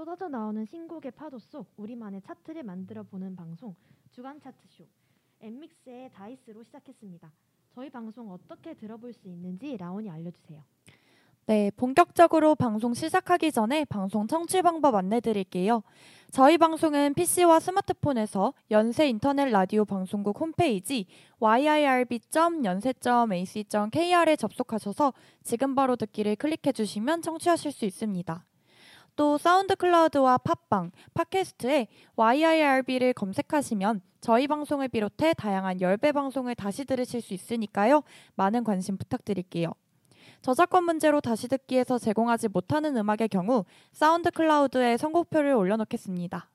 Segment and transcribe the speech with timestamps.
[0.00, 3.74] 쏟아져 나오는 신곡의 파도 속 우리만의 차트를 만들어 보는 방송
[4.10, 4.86] 주간 차트쇼
[5.42, 7.30] 엠믹스의 다이스로 시작했습니다.
[7.74, 10.64] 저희 방송 어떻게 들어볼 수 있는지 라온이 알려주세요.
[11.44, 15.82] 네, 본격적으로 방송 시작하기 전에 방송 청취 방법 안내 드릴게요.
[16.30, 21.04] 저희 방송은 PC와 스마트폰에서 연세 인터넷 라디오 방송국 홈페이지
[21.40, 25.12] yirb.연세.ac.kr에 접속하셔서
[25.42, 28.46] 지금 바로 듣기를 클릭해 주시면 청취하실 수 있습니다.
[29.20, 37.20] 또 사운드 클라우드와 팟빵, 팟캐스트에 yirb를 검색하시면 저희 방송을 비롯해 다양한 yirb 방송을 다시 들으실
[37.20, 38.02] 수 있으니까요.
[38.36, 39.74] 많은 관심 부탁드릴게요.
[40.40, 46.48] 저작권 문제로 다시 듣기에서 제공하지 못하는 음악의 경우 사운드 클라우드에 선곡표를 올려놓겠습니다.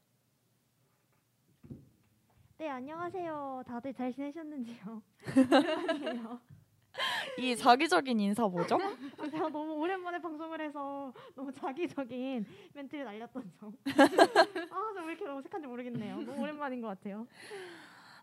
[2.58, 3.62] 네 안녕하세요.
[3.68, 5.04] 다들 잘 지내셨는지요?
[7.40, 8.78] 이 자기적인 인사 뭐죠?
[9.20, 13.74] 아, 제가 너무 오랜만에 방송을 해서 너무 자기적인 멘트를 날렸던 점.
[13.86, 16.22] 아, 저왜 이렇게 어색한지 모르겠네요.
[16.22, 17.28] 너무 오랜만인 것 같아요.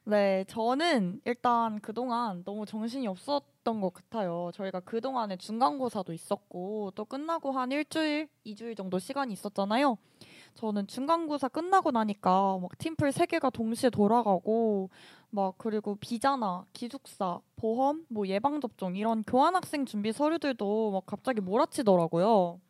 [0.05, 4.51] 네, 저는 일단 그동안 너무 정신이 없었던 것 같아요.
[4.55, 9.97] 저희가 그동안에 중간고사도 있었고, 또 끝나고 한 일주일, 이주일 정도 시간이 있었잖아요.
[10.55, 14.91] 저는 중간고사 끝나고 나니까 막 팀플 세 개가 동시에 돌아가고,
[15.31, 21.41] 막 그리고 비자나 기숙사, 보험, 뭐 예방 접종 이런 교환 학생 준비 서류들도 막 갑자기
[21.41, 22.61] 몰아치더라고요.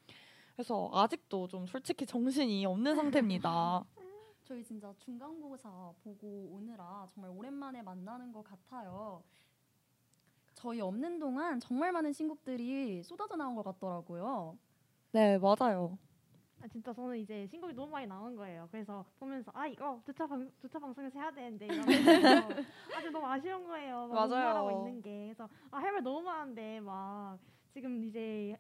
[0.55, 3.85] 그래서 아직도 좀 솔직히 정신이 없는 상태입니다.
[4.45, 9.23] 저희 진짜 중간고사 보고 오느라 정말 오랜만에 만나는 것 같아요.
[10.55, 14.57] 저희 없는 동안 정말 많은 신곡들이 쏟아져 나온 것 같더라고요.
[15.13, 15.99] 네, 맞아요.
[16.63, 18.69] 아, 진짜 저는 이제 신곡이 너무 많이 나온 거예요.
[18.71, 21.91] 그래서 보면서 아 이거 두차 방 두차 방송에서 해야 되는데 이러면서
[22.97, 24.07] 아주 너무 아쉬운 거예요.
[24.07, 24.57] 막 맞아요.
[24.57, 27.37] 하고 있는 게 그래서 아 할말 너무 많은데 막
[27.73, 28.57] 지금 이제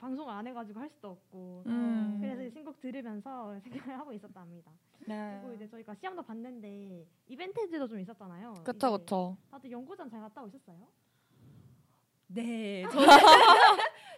[0.00, 2.16] 방송을 안 해가지고 할 수도 없고 음.
[2.18, 4.72] 그래서 신곡 들으면서 생각을 하고 있었답니다.
[5.06, 5.38] 네.
[5.42, 8.54] 그리고 이제 저희가 시험도 봤는데 이벤트도 좀 있었잖아요.
[8.64, 9.36] 그쵸, 그쵸.
[9.50, 10.88] 다들 연구장 잘 갔다 오셨어요?
[12.28, 13.06] 네, 저는,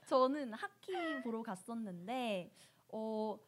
[0.06, 2.52] 저는 하키 보러 갔었는데
[2.90, 3.38] 어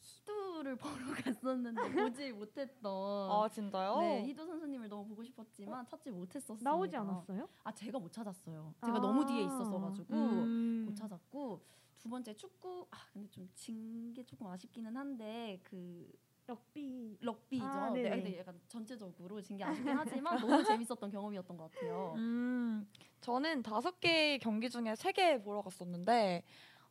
[0.00, 2.92] 희두를 보러 갔었는데 보지 못했던
[3.30, 3.98] 아, 진짜요?
[4.00, 6.68] 네, 희두 선수님을 너무 보고 싶었지만 찾지 못했었습니다.
[6.70, 7.48] 나오지 않았어요?
[7.64, 8.74] 아, 제가 못 찾았어요.
[8.84, 9.00] 제가 아.
[9.00, 10.84] 너무 뒤에 있었어가지고 음.
[10.86, 11.64] 못 찾았고
[11.98, 16.08] 두 번째 축구 아 근데 좀 진 게 조금 아쉽기는 한데 그
[16.46, 17.64] 럭비 럭비죠.
[17.64, 18.16] 아, 네, 네네.
[18.22, 22.12] 근데 약간 전체적으로 진 게 아쉽긴 하지만 너무 재밌었던 경험이었던 것 같아요.
[22.16, 22.86] 음,
[23.22, 26.44] 저는 다섯 개 경기 중에 세 개 보러 갔었는데,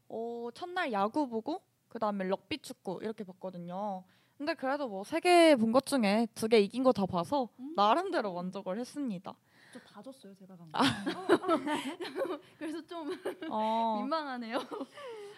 [0.10, 1.62] 어, 첫날 야구 보고,
[1.94, 4.04] 그 다음에 럭비 축구 이렇게 봤거든요.
[4.36, 7.74] 근데 그래도 뭐 세 개 본 것 중에 두 개 이긴 거 다 봐서 음.
[7.76, 9.36] 나름대로 만족을 했습니다.
[9.72, 10.80] 저다 줬어요 제가 간 거.
[10.80, 10.84] 아.
[12.58, 13.12] 그래서 좀
[13.52, 14.58] 어, 민망하네요.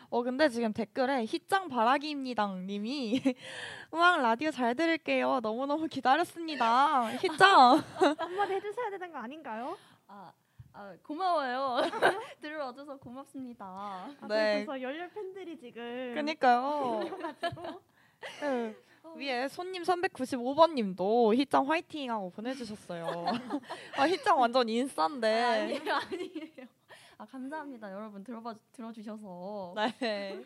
[0.10, 3.22] 어 근데 지금 댓글에 희짱 바라기입니다 님이
[3.94, 5.42] 음악 라디오 잘 들을게요.
[5.42, 7.10] 너무너무 기다렸습니다.
[7.18, 7.84] 희짱.
[8.18, 9.78] 한마디 해주셔야 되는 거 아닌가요?
[10.08, 10.32] 아,
[10.78, 11.90] 아 고마워요.
[12.42, 13.66] 들어와줘서 고맙습니다.
[13.66, 14.66] 아, 네.
[14.66, 17.00] 그래서 열렬 팬들이 지금 그니까요.
[18.42, 18.76] 네.
[19.16, 23.06] 위에 손님 395번 님도 희짱 화이팅 하고 보내주셨어요.
[23.98, 25.44] 아, 희짱 완전 인싸인데.
[25.44, 26.68] 아니에요, 아니에요.
[27.20, 29.76] 아 감사합니다, 여러분 들어봐 들어주셔서.
[30.02, 30.44] 네.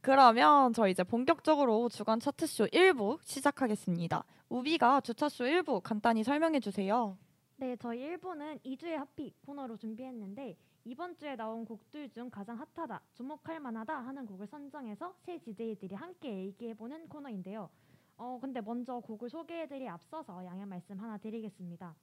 [0.00, 4.24] 그러면 저 이제 본격적으로 주간 차트쇼 1부 시작하겠습니다.
[4.48, 7.16] 우비가 주차쇼 1부 간단히 설명해 주세요.
[7.60, 10.56] 네, 저희 1부는 2주의 핫픽 코너로 준비했는데
[10.86, 16.46] 이번 주에 나온 곡들 중 가장 핫하다, 주목할 만하다 하는 곡을 선정해서 세 DJ들이 함께
[16.46, 17.68] 얘기해보는 코너인데요.
[18.16, 21.94] 어, 근데 먼저 곡을 소개해드리 앞서서 양해 말씀 하나 드리겠습니다.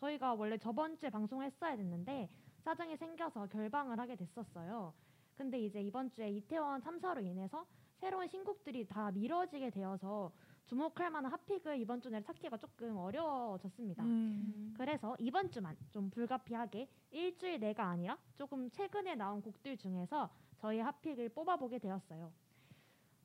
[0.00, 2.28] 저희가 원래 저번 주에 방송을 했어야 됐는데
[2.58, 4.92] 사정이 생겨서 결방을 하게 됐었어요.
[5.34, 7.64] 근데 이제 이번 주에 이태원 참사로 인해서
[8.00, 10.30] 새로운 신곡들이 다 미뤄지게 되어서
[10.66, 14.02] 주목할 만한 핫픽을 이번 주 내로 찾기가 조금 어려워졌습니다.
[14.02, 14.74] 음.
[14.76, 20.28] 그래서 이번 주만 좀 불가피하게 일주일 내가 아니라 조금 최근에 나온 곡들 중에서
[20.58, 22.32] 저희 핫픽을 뽑아보게 되었어요.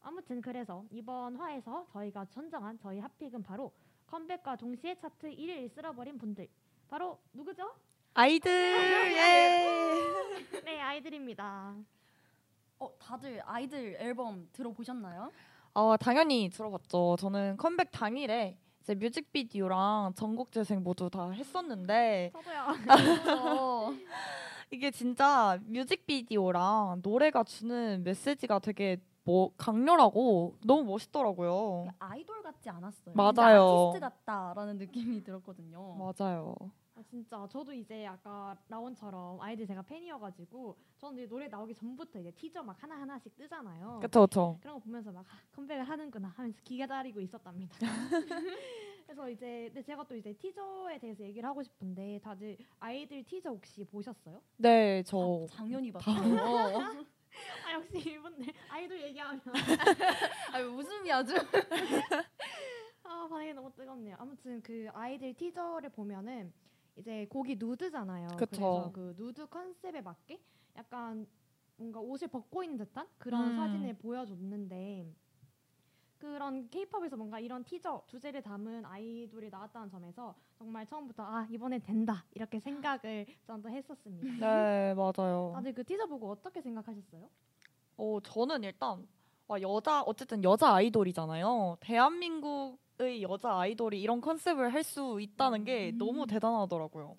[0.02, 3.72] 아무튼 그래서 이번 화에서 저희가 선정한 저희 핫픽은 바로
[4.08, 6.48] 컴백과 동시에 차트 1위를 쓸어버린 분들
[6.88, 7.76] 바로 누구죠?
[8.14, 10.62] 아이들 예.
[10.64, 11.76] 네 아이들입니다.
[12.80, 15.32] 어 다들 아이들 앨범 들어보셨나요?
[15.74, 17.16] 어, 당연히 들어봤죠.
[17.20, 22.62] 저는 컴백 당일에 이제 뮤직비디오랑 전곡 재생 모두 다 했었는데 저도요.
[23.90, 23.94] 어,
[24.72, 31.88] 이게 진짜 뮤직비디오랑 노래가 주는 메시지가 되게 뭐 강렬하고 너무 멋있더라고요.
[32.00, 33.14] 아이돌 같지 않았어요.
[33.16, 33.92] 맞아요.
[33.92, 35.96] 아티스트 같다라는 느낌이 들었거든요.
[35.96, 36.56] 맞아요.
[37.02, 42.32] 아, 진짜 저도 이제 아까 라온처럼 아이들 제가 팬이어가지고 저는 이제 노래 나오기 전부터 이제
[42.32, 44.00] 티저 막 하나 하나씩 뜨잖아요.
[44.02, 44.58] 그쵸 그쵸.
[44.62, 47.76] 그런 거 보면서 막 아, 컴백을 하는구나 하면서 기다리고 있었답니다.
[49.08, 53.84] 그래서 이제 근데 제가 또 이제 티저에 대해서 얘기를 하고 싶은데 다들 아이들 티저 혹시
[53.84, 54.40] 보셨어요?
[54.58, 56.12] 네, 저 당연히 봤죠.
[57.66, 59.42] 아 역시 이분들 아이돌 얘기하면
[60.54, 61.34] 아 웃음이 아주.
[63.04, 64.16] 아 반응이 너무 뜨겁네요.
[64.20, 66.54] 아무튼 그 아이들 티저를 보면은
[66.96, 68.28] 이제 곡이 누드잖아요.
[68.38, 68.46] 그쵸.
[68.48, 70.42] 그래서 그 누드 컨셉에 맞게
[70.76, 71.28] 약간
[71.78, 73.56] 뭔가 옷을 벗고 있는 듯한 그런 음.
[73.56, 75.14] 사진을 보여줬는데
[76.20, 82.24] 그런 케이팝에서 뭔가 이런 티저 주제를 담은 아이돌이 나왔다는 점에서 정말 처음부터 아 이번엔 된다
[82.36, 84.28] 이렇게 생각을 저는 또 했었습니다.
[84.40, 85.52] 네, 맞아요.
[85.56, 87.28] 다들 그 티저 보고 어떻게 생각하셨어요?
[87.98, 89.08] 어, 저는 일단
[89.48, 91.78] 와, 여자 어쨌든 여자 아이돌이잖아요.
[91.80, 95.98] 대한민국 의 여자 아이돌이 이런 컨셉을 할 수 있다는 게 음.
[95.98, 97.18] 너무 대단하더라고요.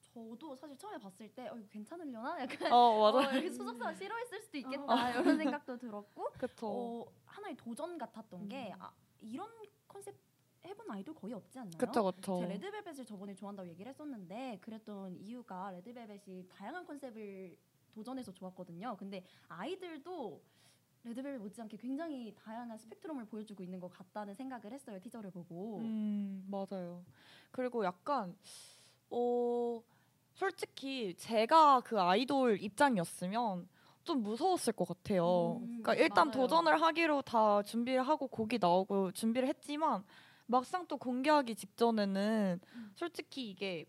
[0.00, 2.38] 저도 사실 처음에 봤을 때 어, 이거 괜찮으려나?
[2.40, 6.26] 약간 어, 어, 여기 소속사 싫어했을 수도 있겠다 이런 생각도 들었고.
[6.62, 8.82] 어, 하나의 도전 같았던 게 음.
[8.82, 9.48] 아, 이런
[9.86, 10.14] 컨셉
[10.64, 11.78] 해본 아이돌 거의 없지 않나요?
[11.78, 12.38] 그쵸, 그쵸.
[12.40, 17.56] 제가 레드벨벳을 저번에 좋아한다고 얘기를 했었는데 그랬던 이유가 레드벨벳이 다양한 컨셉을
[17.94, 18.96] 도전해서 좋았거든요.
[18.98, 20.42] 근데 아이들도
[21.06, 24.98] 레드벨벳 못지않게 굉장히 다양한 스펙트럼을 보여주고 있는 것 같다는 생각을 했어요.
[25.00, 25.78] 티저를 보고.
[25.78, 27.04] 음, 맞아요.
[27.52, 28.36] 그리고 약간
[29.10, 29.80] 어
[30.32, 33.68] 솔직히 제가 그 아이돌 입장이었으면
[34.02, 35.60] 좀 무서웠을 것 같아요.
[35.62, 36.42] 음, 그러니까 일단 맞아요.
[36.42, 40.04] 도전을 하기로 다 준비를 하고 곡이 나오고 준비를 했지만
[40.46, 42.92] 막상 또 공개하기 직전에는 음.
[42.94, 43.84] 솔직히 이게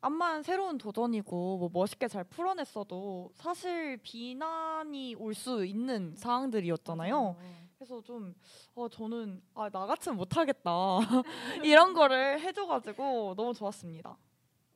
[0.00, 7.36] 암만 새로운 도전이고 뭐 멋있게 잘 풀어냈어도 사실 비난이 올 수 있는 사항들이었잖아요.
[7.76, 8.34] 그래서 좀
[8.74, 10.70] 어, 저는 아, 나 같으면 못하겠다
[11.64, 14.16] 이런 거를 해줘가지고 너무 좋았습니다.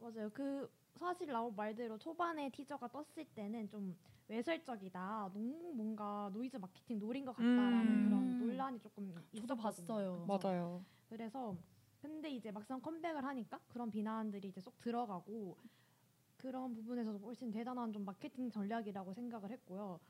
[0.00, 0.28] 맞아요.
[0.32, 3.96] 그 사실 라오 말대로 초반에 티저가 떴을 때는 좀
[4.28, 5.30] 외설적이다.
[5.32, 8.04] 너무 뭔가 노이즈 마케팅 노린 것 같다라는 음.
[8.08, 9.56] 그런 논란이 조금 있었거든요.
[9.62, 10.26] 봤어요.
[10.28, 10.84] 맞아요.
[11.08, 11.56] 그래서
[12.00, 15.56] 근데 이제 막상 컴백을 하니까 그런 비난들이 이제 쏙 들어가고
[16.36, 20.00] 그런 부분에서 훨씬 대단한 좀 마케팅 전략이라고 생각을 했고요.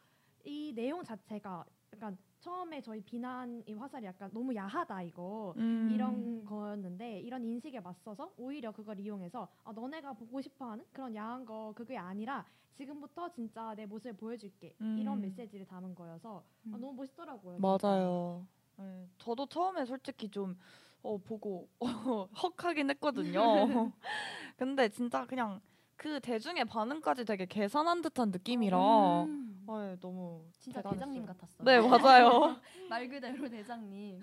[0.45, 5.91] 이 내용 자체가 약간 처음에 저희 비난 이 화살이 약간 너무 야하다 이거 음.
[5.93, 11.73] 이런 거였는데 이런 인식에 맞서서 오히려 그걸 이용해서 아, 너네가 보고 싶어하는 그런 야한 거
[11.77, 15.21] 그게 아니라 지금부터 진짜 내 모습을 보여줄게 이런 음.
[15.23, 16.81] 메시지를 담은 거여서 아, 음.
[16.81, 17.59] 너무 멋있더라고요.
[17.59, 18.47] 맞아요.
[18.79, 20.57] 네, 저도 처음에 솔직히 좀
[21.03, 23.43] 어, 보고 헉 하긴 했거든요.
[24.57, 25.61] 근데 진짜 그냥
[25.97, 30.99] 그 대중의 반응까지 되게 계산한 듯한 느낌이라 음, 어, 네, 너무 진짜 대단했어요.
[30.99, 31.65] 대장님 같았어요.
[31.65, 32.57] 네 맞아요.
[32.89, 34.23] 말 그대로 대장님.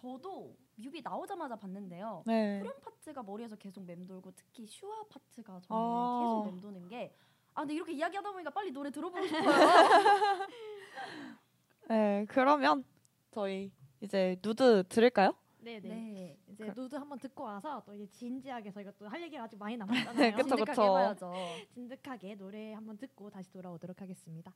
[0.00, 2.22] 저도 뮤비 나오자마자 봤는데요.
[2.26, 2.60] 네.
[2.60, 6.20] 푸른 파트가 머리에서 계속 맴돌고 특히 슈아 파트가 정말 아.
[6.22, 7.12] 계속 맴도는 게
[7.54, 9.50] 아, 근데 이렇게 이야기하다 보니까 빨리 노래 들어보고 싶어요.
[11.88, 12.84] 네 그러면
[13.32, 15.32] 저희 이제 누드 들을까요?
[15.80, 15.88] 네, 네.
[15.88, 16.38] 네.
[16.48, 19.76] 이제 그- 누드 한번 듣고 와서 또 이제 진지하게 저희가 또 할 얘기가 아직 많이
[20.12, 20.14] 남았잖아요.
[20.18, 20.82] 네, 그쵸, 진득하게 그쵸.
[20.82, 21.32] 해봐야죠.
[21.74, 24.54] 진득하게 노래 한번 듣고 다시 돌아오도록 하겠습니다.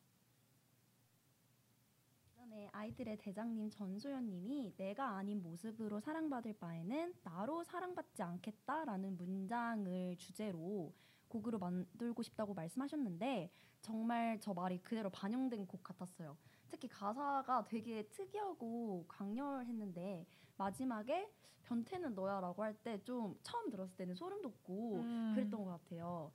[2.36, 10.92] 전에 아이들의 대장님 전소연님이 내가 아닌 모습으로 사랑받을 바에는 나로 사랑받지 않겠다라는 문장을 주제로
[11.28, 13.50] 곡으로 만들고 싶다고 말씀하셨는데
[13.80, 16.36] 정말 저 말이 그대로 반영된 곡 같았어요.
[16.68, 20.26] 특히 가사가 되게 특이하고 강렬했는데
[20.66, 21.28] 마지막에
[21.64, 25.32] 변태는 너야라고 할 때 좀 처음 들었을 때는 소름 돋고 음.
[25.34, 26.32] 그랬던 것 같아요.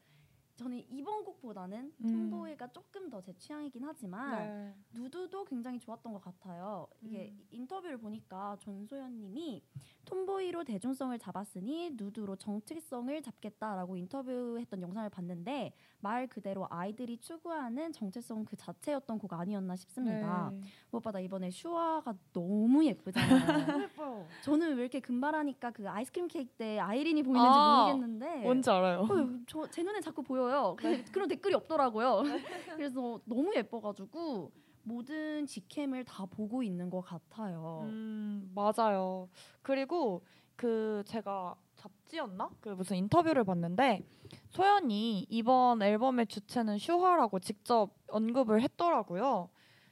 [0.57, 2.07] 저는 이번 곡보다는 음.
[2.07, 4.75] 톰보이가 조금 더 제 취향이긴 하지만 네.
[4.93, 6.87] 누드도 굉장히 좋았던 것 같아요.
[7.01, 7.45] 이게 음.
[7.51, 9.63] 인터뷰를 보니까 전소연님이
[10.05, 18.55] 톰보이로 대중성을 잡았으니 누드로 정체성을 잡겠다라고 인터뷰했던 영상을 봤는데 말 그대로 아이들이 추구하는 정체성 그
[18.55, 20.51] 자체였던 곡 아니었나 싶습니다.
[20.53, 20.61] 네.
[20.91, 23.89] 무엇보다 이번에 슈아가 너무 예쁘잖아요.
[24.43, 29.01] 저는 왜 이렇게 금발하니까 그 아이스크림 케이크 때 아이린이 보이는지 아, 모르겠는데 뭔지 알아요.
[29.01, 29.07] 어,
[29.47, 30.75] 저제 눈에 자꾸 보여 요.
[30.77, 32.21] 근데 그런 댓글이 없더라고요.
[32.77, 34.51] 그래서 너무 예뻐가지고
[34.83, 37.81] 모든 직캠을 다 보고 있는 것 같아요.
[37.83, 39.29] 음, 맞아요.
[39.61, 40.23] 그리고
[40.55, 42.49] 그 제가 잡지였나?
[42.61, 44.03] 그 무슨 인터뷰를 봤는데
[44.49, 49.49] 소연이 이번 앨범의 주체는 슈화라고 직접 언급을 했더라고요.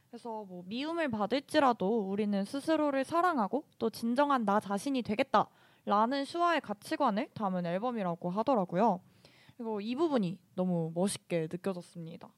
[0.10, 7.66] 그래서 뭐 미움을 받을지라도 우리는 스스로를 사랑하고 또 진정한 나 자신이 되겠다라는 슈화의 가치관을 담은
[7.66, 9.02] 앨범이라고 하더라고요.
[9.58, 12.30] 그리고 이 부분이 너무 멋있게 느껴졌습니다.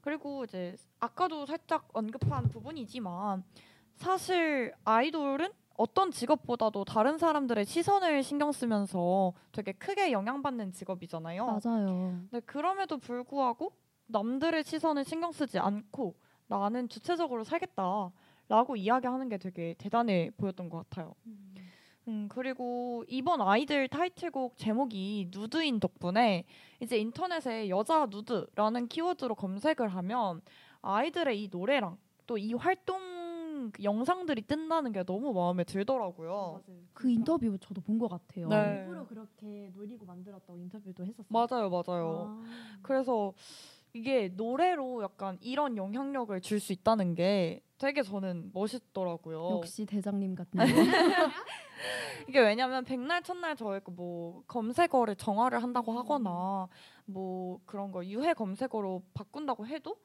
[0.00, 3.44] 그리고 이제 아까도 살짝 언급한 부분이지만
[3.96, 11.46] 사실 아이돌은 어떤 직업보다도 다른 사람들의 시선을 신경 쓰면서 되게 크게 영향받는 직업이잖아요.
[11.46, 12.20] 맞아요.
[12.30, 13.72] 근데 그럼에도 불구하고
[14.06, 16.16] 남들의 시선을 신경 쓰지 않고
[16.48, 21.14] 나는 주체적으로 살겠다라고 이야기하는 게 되게 대단해 보였던 것 같아요.
[21.26, 21.54] 음,
[22.28, 26.44] 그리고 이번 아이들 타이틀곡 제목이 누드인 덕분에
[26.80, 30.40] 이제 인터넷에 여자 누드라는 키워드로 검색을 하면
[30.82, 36.30] 아이들의 이 노래랑 또 이 활동 영상들이 뜬다는 게 너무 마음에 들더라고요.
[36.68, 36.80] 맞아요.
[36.94, 38.48] 그 인터뷰 저도 본 것 같아요.
[38.48, 38.80] 네.
[38.80, 41.26] 일부러 그렇게 노리고 만들었다고 인터뷰도 했었어요.
[41.28, 42.38] 맞아요, 맞아요.
[42.40, 42.78] 아.
[42.82, 43.32] 그래서
[43.92, 49.50] 이게 노래로 약간 이런 영향력을 줄 수 있다는 게 되게 저는 멋있더라고요.
[49.58, 50.58] 역시 대장님 같은
[52.28, 56.68] 이게 왜냐면 백날 첫날 저희가 뭐 검색어를 정화를 한다고 하거나
[57.06, 59.96] 뭐 그런 거 유해 검색어로 바꾼다고 해도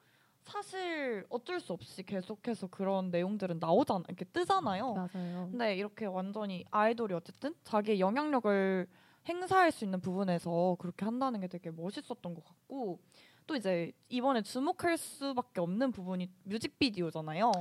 [0.44, 4.94] 사실 어쩔 수 없이 계속해서 그런 내용들은 나오잖아 이렇게 뜨잖아요.
[4.94, 5.48] 맞아요.
[5.51, 8.88] 근데 이렇게 완전히 아이돌이 어쨌든 자기의 영향력을
[9.27, 13.00] 행사할 수 있는 부분에서 그렇게 한다는 게 되게 멋있었던 것 같고
[13.46, 17.52] 또 이제 이번에 주목할 수밖에 없는 부분이 뮤직비디오잖아요.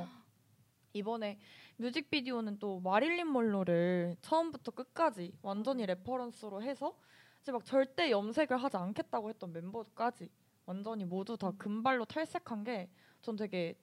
[0.92, 1.38] 이번에
[1.76, 6.96] 뮤직비디오는 또 마릴린 먼로를 처음부터 끝까지 완전히 reference로 해서
[7.40, 10.30] 이제 막 절대 염색을 하지 않겠다고 했던 멤버까지
[10.66, 12.90] 완전히 모두 다 금발로 탈색한 게
[13.22, 13.78] 전 되게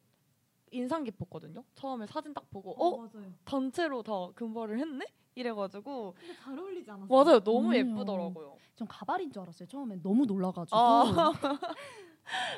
[0.71, 1.63] 인상 깊었거든요.
[1.75, 3.31] 처음에 사진 딱 보고 어 맞아요.
[3.45, 5.05] 단체로 다 금발을 했네?
[5.35, 7.23] 이래가지고 근데 잘 어울리지 않았어요?
[7.23, 7.73] 맞아요 너무 음.
[7.75, 8.57] 예쁘더라고요.
[8.75, 9.67] 전 가발인 줄 알았어요.
[9.67, 10.77] 처음엔 너무 놀라가지고.
[10.77, 11.31] 아.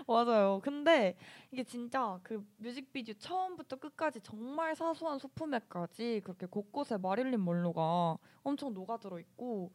[0.07, 0.59] 맞아요.
[0.63, 1.15] 근데
[1.51, 9.19] 이게 진짜 그 뮤직비디오 처음부터 끝까지 정말 사소한 소품에까지 그렇게 곳곳에 마릴린 몰로가 엄청 녹아들어
[9.19, 9.71] 있고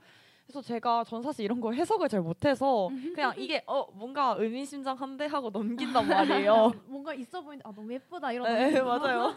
[0.46, 5.50] 그래서 제가 전 사실 이런 거 해석을 잘 못해서 그냥 이게 어 뭔가 의미심장한데 하고
[5.50, 6.72] 넘긴단 말이에요.
[6.86, 8.46] 뭔가 있어 보이는데 아 너무 예쁘다 이런.
[8.52, 9.34] 네, 맞아요.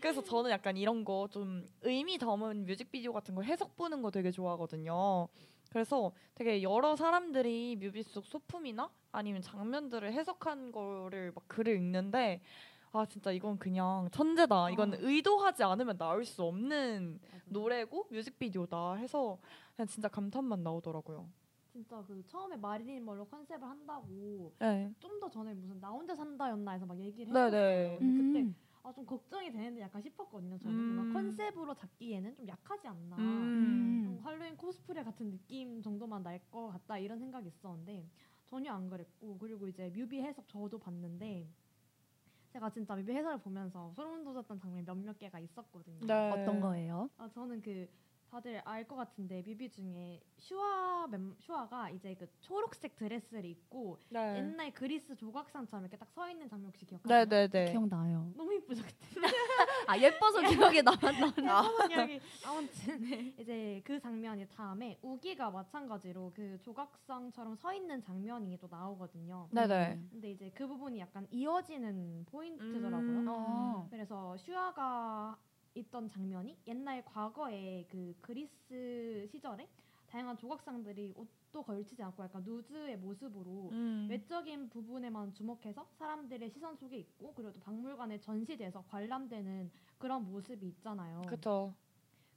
[0.00, 4.30] 그래서 저는 약간 이런 거 좀 의미 담은 뮤직비디오 같은 거 해석 보는 거 되게
[4.30, 5.26] 좋아하거든요.
[5.70, 12.40] 그래서 되게 여러 사람들이 뮤비 속 소품이나 아니면 장면들을 해석한 거를 막 글을 읽는데
[12.92, 14.70] 아 진짜 이건 그냥 천재다.
[14.70, 14.96] 이건 어.
[15.00, 17.42] 의도하지 않으면 나올 수 없는 맞아요.
[17.46, 19.38] 노래고 뮤직비디오다 해서
[19.76, 21.28] 그냥 진짜 감탄만 나오더라고요.
[21.72, 24.92] 진짜 그 처음에 마릴린 멀로 컨셉을 한다고 네.
[24.98, 27.56] 좀 더 전에 무슨 나 혼자 산다였나 해서 막 얘기를 네네.
[27.56, 27.98] 했었어요.
[27.98, 28.54] 근데 그때 음.
[28.82, 30.58] 아좀 걱정이 되는데 약간 싶었거든요.
[30.58, 30.96] 저는 음.
[30.96, 33.16] 뭔가 컨셉으로 잡기에는 좀 약하지 않나.
[33.18, 34.02] 음.
[34.04, 38.08] 좀 할로윈 코스프레 같은 느낌 정도만 날 것 같다 이런 생각이 있었는데
[38.46, 41.46] 전혀 안 그랬고 그리고 이제 뮤비 해석 저도 봤는데
[42.52, 46.00] 제가 진짜 뮤비 해설을 보면서 소름 돋았던 장면 몇몇 개가 있었거든요.
[46.06, 46.30] 네.
[46.30, 47.08] 어떤 거예요?
[47.16, 47.88] 아 저는 그
[48.30, 54.36] 다들 알 것 같은데 뮤비 중에 슈아 멤 슈아가 이제 그 초록색 드레스를 입고 네.
[54.38, 57.24] 옛날 그리스 조각상처럼 이렇게 딱 서 있는 장면 혹시 기억하세요?
[57.26, 57.70] 네네네.
[57.72, 58.32] 기억나요.
[58.36, 59.06] 너무 예쁘죠 그때.
[59.88, 61.32] 아 예뻐서 기억에 남았나?
[62.44, 69.48] 아무튼 이제 그 장면이 다음에 우기가 마찬가지로 그 조각상처럼 서 있는 장면이 또 나오거든요.
[69.50, 69.98] 네네.
[70.10, 73.18] 근데 이제 그 부분이 약간 이어지는 포인트더라고요.
[73.18, 73.28] 음.
[73.28, 73.88] 어.
[73.90, 75.36] 그래서 슈아가
[75.74, 79.68] 있던 장면이 옛날 과거의 그 그리스 시절에
[80.06, 84.08] 다양한 조각상들이 옷도 걸치지 않고 약간 누드의 모습으로 음.
[84.10, 91.22] 외적인 부분에만 주목해서 사람들의 시선 속에 있고 그리고 또 박물관에 전시돼서 관람되는 그런 모습이 있잖아요.
[91.28, 91.72] 그쵸.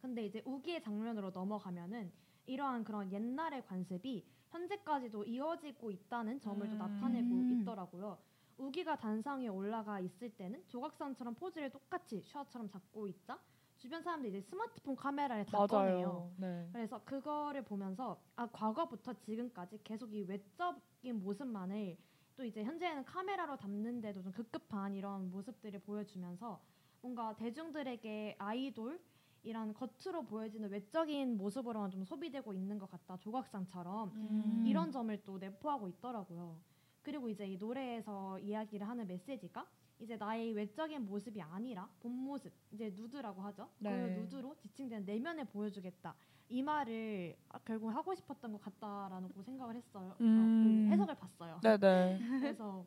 [0.01, 2.11] 근데 이제 우기의 장면으로 넘어가면은
[2.45, 6.77] 이러한 그런 옛날의 관습이 현재까지도 이어지고 있다는 점을 또 음.
[6.77, 7.61] 나타내고 음.
[7.61, 8.19] 있더라고요.
[8.57, 13.39] 우기가 단상 위에 올라가 있을 때는 조각상처럼 포즈를 똑같이 슈아처럼 잡고 있자
[13.77, 16.07] 주변 사람들이 이제 스마트폰 카메라를 다 꺼내요.
[16.07, 16.31] 맞아요.
[16.37, 16.69] 네.
[16.71, 21.97] 그래서 그거를 보면서 아 과거부터 지금까지 계속 이 외적인 모습만을
[22.35, 26.61] 또 이제 현재는 카메라로 담는데도 좀 급급한 이런 모습들을 보여주면서
[27.01, 34.63] 뭔가 대중들에게 아이돌이란 겉으로 보여지는 외적인 모습으로만 좀 소비되고 있는 것 같다 조각상처럼 음.
[34.65, 36.57] 이런 점을 또 내포하고 있더라고요.
[37.03, 39.67] 그리고 이제 이 노래에서 이야기를 하는 메시지가
[39.99, 43.69] 이제 나의 외적인 모습이 아니라 본 모습, 이제 누드라고 하죠.
[43.79, 44.15] 네.
[44.15, 46.15] 그 누드로 지칭된 내면을 보여주겠다.
[46.49, 50.15] 이 말을 아, 결국 하고 싶었던 것 같다라고 생각을 했어요.
[50.21, 50.87] 음.
[50.87, 51.59] 그 해석을 봤어요.
[51.61, 52.19] 네네.
[52.41, 52.85] 그래서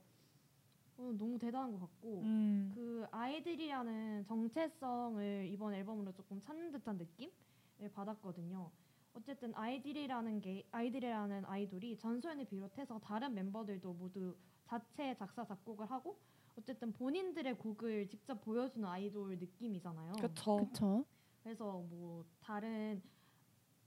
[0.99, 2.73] 어, 너무 대단한 것 같고 음.
[2.75, 8.71] 그 아이들이라는 정체성을 이번 앨범으로 조금 찾는 듯한 느낌을 받았거든요.
[9.17, 16.19] 어쨌든 아이들이라는 게 아이들이라는 아이돌이 전소연을 비롯해서 다른 멤버들도 모두 자체 작사 작곡을 하고
[16.59, 20.13] 어쨌든 본인들의 곡을 직접 보여주는 아이돌 느낌이잖아요.
[20.21, 20.57] 그쵸.
[20.57, 21.05] 그쵸.
[21.43, 23.03] 그래서 뭐 다른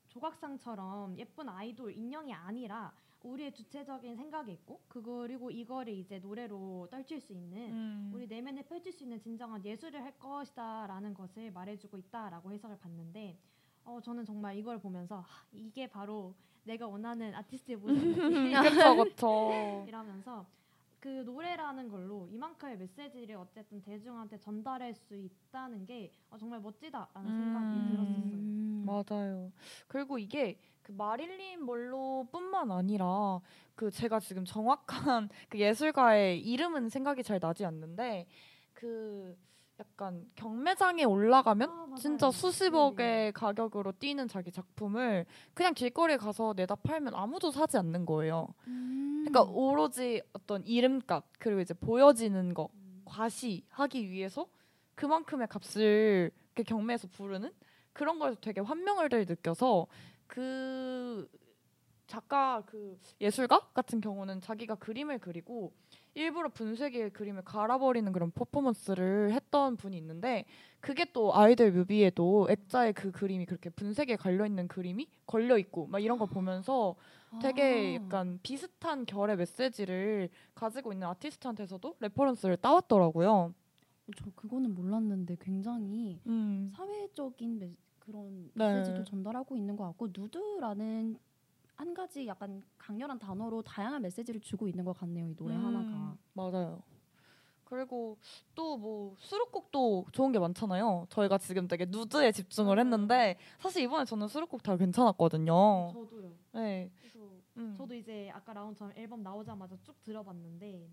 [0.07, 7.33] 조각상처럼 예쁜 아이돌 인형이 아니라 우리의 주체적인 생각이 있고 그리고 이거를 이제 노래로 떨칠 수
[7.33, 8.11] 있는 음.
[8.13, 13.37] 우리 내면에 펼칠 수 있는 진정한 예술을 할 것이다라는 것을 말해주고 있다라고 해석을 봤는데
[13.83, 16.33] 어, 저는 정말 이걸 보면서 하, 이게 바로
[16.63, 17.77] 내가 원하는 아티스트의
[18.53, 19.85] 모습이지 그쵸 그쵸.
[19.87, 20.45] 이러면서
[20.99, 27.65] 그 노래라는 걸로 이만큼의 메시지를 어쨌든 대중한테 전달할 수 있다는 게 어, 정말 멋지다라는 생각이
[27.75, 27.89] 음.
[27.91, 28.39] 들었었어요.
[28.39, 28.85] 음.
[28.85, 29.51] 맞아요.
[29.87, 33.39] 그리고 이게 그 마릴린 먼로뿐만 아니라
[33.75, 38.27] 그 제가 지금 정확한 그 예술가의 이름은 생각이 잘 나지 않는데
[38.73, 39.37] 그
[39.79, 41.95] 약간 경매장에 올라가면 아.
[41.97, 43.31] 진짜 수십억의 네네.
[43.31, 48.47] 가격으로 뛰는 자기 작품을 그냥 길거리에 가서 내다 팔면 아무도 사지 않는 거예요.
[48.67, 49.25] 음.
[49.25, 53.01] 그러니까 오로지 어떤 이름값 그리고 이제 보여지는 거 음.
[53.05, 54.47] 과시하기 위해서
[54.95, 56.31] 그만큼의 값을
[56.65, 57.51] 경매에서 부르는
[57.93, 59.87] 그런 거에서 되게 환명을 느껴서
[60.27, 61.29] 그
[62.05, 65.71] 작가 그 예술가 같은 경우는 자기가 그림을 그리고
[66.15, 70.45] 일부러 분쇄기에 그림을 갈아버리는 그런 퍼포먼스를 했던 분이 있는데
[70.79, 75.99] 그게 또 아이들 뮤비에도 액자에 그 그림이 그렇게 분쇄기에 걸려 있는 그림이 걸려 있고 막
[75.99, 76.95] 이런 거 보면서
[77.41, 78.03] 되게 아.
[78.03, 83.53] 약간 비슷한 결의 메시지를 가지고 있는 아티스트한테서도 reference를 따왔더라고요.
[84.17, 86.71] 저 그거는 몰랐는데 굉장히 음.
[86.75, 88.73] 사회적인 메, 그런 네.
[88.73, 91.17] 메시지도 전달하고 있는 것 같고 누드라는
[91.79, 95.29] 한 가지 약간 강렬한 단어로 다양한 메시지를 주고 있는 것 같네요.
[95.29, 96.17] 이 노래 음, 하나가.
[96.33, 96.83] 맞아요.
[97.63, 98.17] 그리고
[98.53, 101.05] 또 뭐 수록곡도 좋은 게 많잖아요.
[101.09, 102.79] 저희가 지금 되게 누드에 집중을 맞아요.
[102.85, 105.91] 했는데 사실 이번에 저는 수록곡 다 괜찮았거든요.
[105.93, 106.31] 저도요.
[106.53, 106.91] 네.
[106.99, 107.19] 그래서
[107.55, 107.73] 음.
[107.77, 110.89] 저도 이제 아까 라운처럼 앨범 나오자마자 쭉 들어봤는데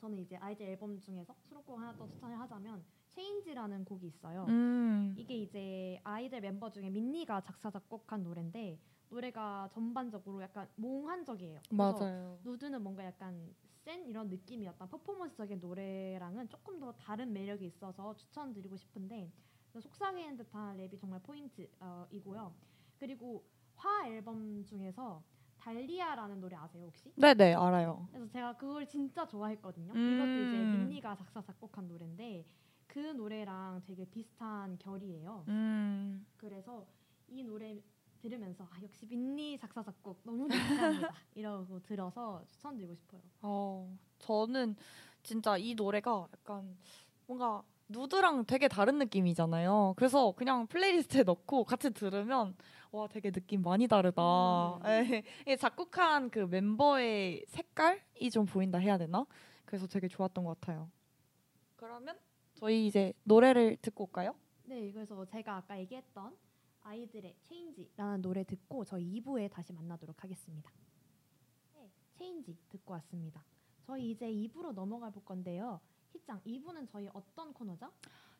[0.00, 4.46] 저는 이제 아이들 앨범 중에서 수록곡 하나 더 추천을 하자면 Change라는 곡이 있어요.
[4.48, 5.14] 음.
[5.18, 11.60] 이게 이제 아이들 멤버 중에 민니가 작사 작곡한 노래인데 노래가 전반적으로 약간 몽환적이에요.
[11.70, 12.38] 맞아요.
[12.42, 19.30] 누드는 뭔가 약간 센 이런 느낌이었던 퍼포먼스적인 노래랑은 조금 더 다른 매력이 있어서 추천드리고 싶은데
[19.78, 22.54] 속삭이는 듯한 랩이 정말 포인트이고요.
[22.98, 23.44] 그리고
[23.74, 25.22] 화 앨범 중에서
[25.58, 27.12] 달리아라는 노래 아세요 혹시?
[27.16, 28.08] 네네 알아요.
[28.10, 29.92] 그래서 제가 그걸 진짜 좋아했거든요.
[29.92, 30.14] 음.
[30.14, 32.44] 이것도 이제 민니가 작사 작곡한 노래인데
[32.86, 35.44] 그 노래랑 되게 비슷한 결이에요.
[35.48, 36.26] 음.
[36.36, 36.86] 그래서
[37.28, 37.80] 이 노래
[38.20, 41.12] 들으면서 아, 역시 민니 작사 작곡 너무 좋답니다.
[41.34, 43.20] 이러고 들어서 추천드리고 싶어요.
[43.42, 44.76] 어, 저는
[45.22, 46.76] 진짜 이 노래가 약간
[47.26, 49.94] 뭔가 누드랑 되게 다른 느낌이잖아요.
[49.96, 52.56] 그래서 그냥 playlist에 넣고 같이 들으면
[52.90, 54.76] 와 되게 느낌 많이 다르다.
[54.76, 55.22] 음.
[55.46, 59.24] 예, 작곡한 그 멤버의 색깔이 좀 보인다 해야 되나?
[59.64, 60.90] 그래서 되게 좋았던 것 같아요.
[61.76, 62.18] 그러면
[62.54, 64.34] 저희 이제 노래를 듣고 올까요?
[64.64, 66.34] 네, 그래서 제가 아까 얘기했던
[66.86, 70.70] 아이들의 체인지라는 노래 듣고 저희 2부에 다시 만나도록 하겠습니다.
[71.74, 73.44] 네, 체인지 듣고 왔습니다.
[73.82, 75.80] 저희 이제 2부로 넘어가 볼 건데요.
[76.12, 77.90] 희짱, 2부는 저희 어떤 코너죠?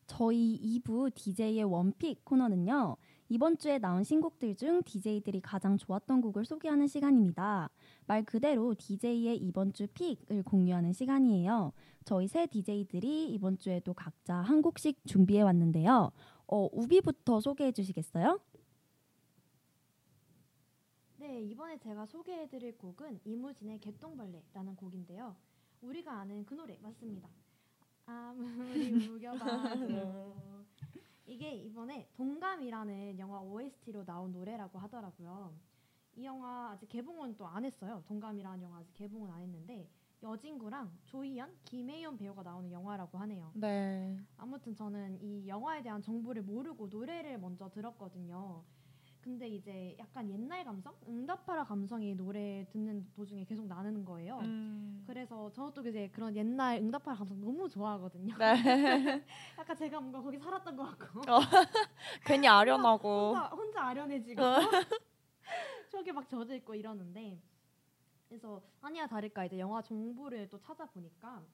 [0.06, 2.96] 저희 2부 DJ의 원픽 코너는요.
[3.28, 7.68] 이번 주에 나온 신곡들 중 DJ들이 가장 좋았던 곡을 소개하는 시간입니다.
[8.06, 11.72] 말 그대로 DJ의 이번 주 픽을 공유하는 시간이에요.
[12.04, 16.12] 저희 세 DJ들이 이번 주에도 각자 한 곡씩 준비해 왔는데요.
[16.48, 18.40] 어, 우비부터 소개해 주시겠어요?
[21.18, 25.34] 네, 이번에 제가 소개해 드릴 곡은 이무진의 개똥벌레라는 곡인데요.
[25.80, 27.28] 우리가 아는 그 노래 맞습니다.
[28.06, 30.34] 아무리 우겨봐도
[31.26, 35.52] 이게 이번에 동감이라는 영화 OST로 나온 노래라고 하더라고요.
[36.14, 38.02] 이 영화 아직 개봉은 또 안 했어요.
[38.06, 39.88] 동감이라는 영화 아직 개봉은 안 했는데
[40.22, 43.50] 여진구랑 조희연, 김혜연 배우가 나오는 영화라고 하네요.
[43.54, 44.18] 네.
[44.36, 48.64] 아무튼 저는 이 영화에 대한 정보를 모르고 노래를 먼저 들었거든요.
[49.20, 54.38] 근데 이제 약간 옛날 감성, 응답하라 감성이 노래 듣는 도중에 계속 나는 거예요.
[54.38, 55.02] 음.
[55.06, 58.36] 그래서 저도 이제 그런 옛날 응답하라 감성 너무 좋아하거든요.
[58.38, 58.54] 네.
[59.58, 61.22] 약간 제가 뭔가 거기 살았던 것 같고
[62.24, 63.34] 괜히 아련하고.
[63.34, 64.58] 혼자, 혼자 아련해지고 어.
[65.90, 67.40] 속에 막 젖어 있고 이러는데
[68.28, 71.44] 그래서 아니야 다를까 이제 영화 정보를 또 찾아보니까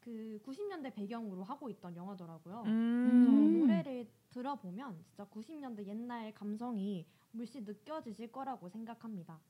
[0.00, 2.62] 그 90년대 배경으로 하고 있던 영화더라고요.
[2.62, 3.60] 그래서 음.
[3.60, 9.40] 노래를 들어보면 진짜 90년대 옛날 감성이 물씬 느껴지실 거라고 생각합니다.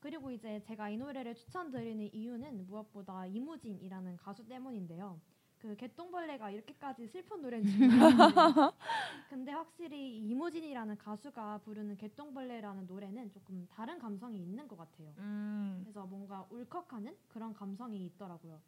[0.00, 5.20] 그리고 이제 제가 이 노래를 추천드리는 이유는 무엇보다 이무진이라는 가수 때문인데요.
[5.58, 7.68] 그 개똥벌레가 이렇게까지 슬픈 노래인지
[9.28, 15.12] 근데 확실히 이무진이라는 가수가 부르는 개똥벌레라는 노래는 조금 다른 감성이 있는 것 같아요.
[15.18, 15.80] 음.
[15.82, 18.60] 그래서 뭔가 울컥하는 그런 감성이 있더라고요.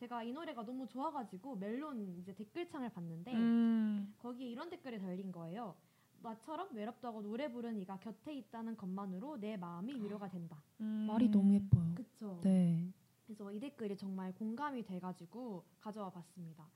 [0.00, 4.14] 제가 이 노래가 너무 좋아가지고 멜론 이제 댓글창을 봤는데 음.
[4.18, 5.74] 거기에 이런 댓글이 달린 거예요.
[6.22, 10.62] 나처럼 외롭다고 노래 부르는 이가 곁에 있다는 것만으로 내 마음이 위로가 된다.
[10.78, 11.94] 말이 너무 예뻐요.
[11.94, 12.40] 그쵸?
[12.42, 12.92] 네.
[13.26, 16.68] 그래서 이 댓글이 정말 공감이 돼가지고 가져와 봤습니다.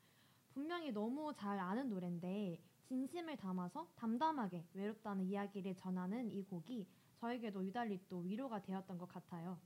[0.54, 8.00] 분명히 너무 잘 아는 노래인데 진심을 담아서 담담하게 외롭다는 이야기를 전하는 이 곡이 저에게도 유달리
[8.08, 9.58] 또 위로가 되었던 것 같아요.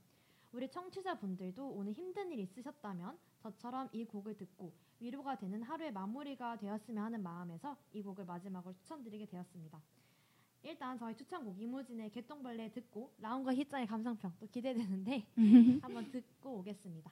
[0.51, 7.03] 우리 청취자분들도 오늘 힘든 일 있으셨다면 저처럼 이 곡을 듣고 위로가 되는 하루의 마무리가 되었으면
[7.03, 9.81] 하는 마음에서 이 곡을 마지막으로 추천드리게 되었습니다.
[10.63, 15.25] 일단 저희 추천곡 이무진의 개똥벌레 듣고 라운과 희짱의 감상평 또 기대되는데
[15.81, 16.32] 한번 듣고
[16.63, 17.11] 오겠습니다.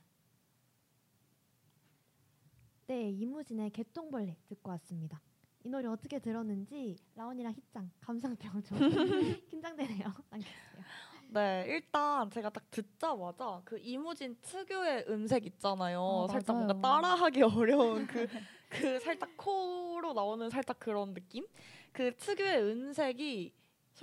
[2.88, 5.22] 네, 이무진의 개똥벌레 듣고 왔습니다.
[5.64, 8.78] 이 노래 어떻게 들었는지 라온이랑 희짱 감상평 좀
[9.50, 10.06] 긴장되네요.
[10.30, 10.84] 남겨주세요.
[11.30, 16.02] 네, 일단 제가 딱 듣자마자 그 이무진 특유의 음색 있잖아요.
[16.02, 16.68] 어, 살짝 맞아요.
[16.68, 18.28] 뭔가 따라하기 어려운 그,
[18.70, 21.46] 그 살짝 코로 나오는 살짝 그런 느낌?
[21.94, 23.54] 그 특유의 음색이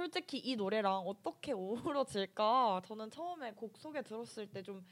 [0.02, 2.82] 솔직히 이 노래랑 어떻게 어우러질까?
[2.86, 4.84] 저는 처음에 곡 소개 들었을 때 좀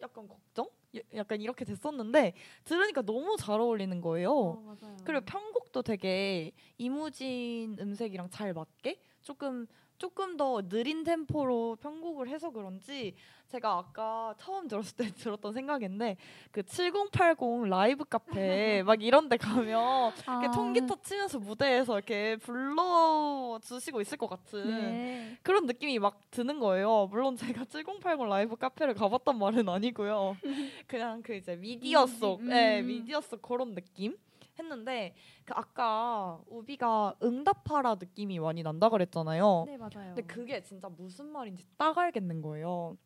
[0.00, 0.66] 약간 걱정?
[0.96, 2.32] 야- 약간 이렇게 됐었는데
[2.64, 4.32] 들으니까 너무 잘 어울리는 거예요.
[4.32, 4.76] 어.
[5.04, 9.66] 그리고 편곡도 되게 이무진 음색이랑 잘 맞게 조금
[10.00, 13.14] 조금 더 느린 템포로 편곡을 해서 그런지
[13.48, 16.16] 제가 아까 처음 들었을 때 들었던 생각인데
[16.50, 23.60] 그 7080 라이브 카페 막 이런 데 가면 이렇게 아, 통기타 치면서 무대에서 이렇게 불러
[23.62, 25.38] 주시고 있을 것 같은 네.
[25.42, 27.08] 그런 느낌이 막 드는 거예요.
[27.10, 30.34] 물론 제가 7080 라이브 카페를 가봤단 말은 아니고요.
[30.88, 32.86] 그냥 그 이제 미디어 속, 음, 예, 음.
[32.86, 34.16] 미디어 속 그런 느낌
[34.60, 39.64] 했는데 그 아까 우비가 응답하라 느낌이 많이 난다 그랬잖아요.
[39.66, 40.14] 네 맞아요.
[40.14, 42.96] 근데 그게 진짜 무슨 말인지 딱 알겠는 거예요.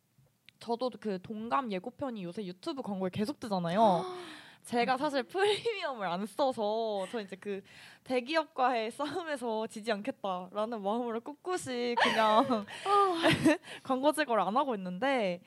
[0.61, 4.05] 저도 그 동감 예고편이 요새 유튜브 광고에 계속 뜨잖아요.
[4.65, 7.63] 제가 사실 프리미엄을 안 써서 저 이제 그
[8.05, 12.65] 대기업과의 싸움에서 지지 않겠다라는 마음으로 꿋꿋이 그냥
[13.83, 15.43] 광고 제거를 안 하고 있는데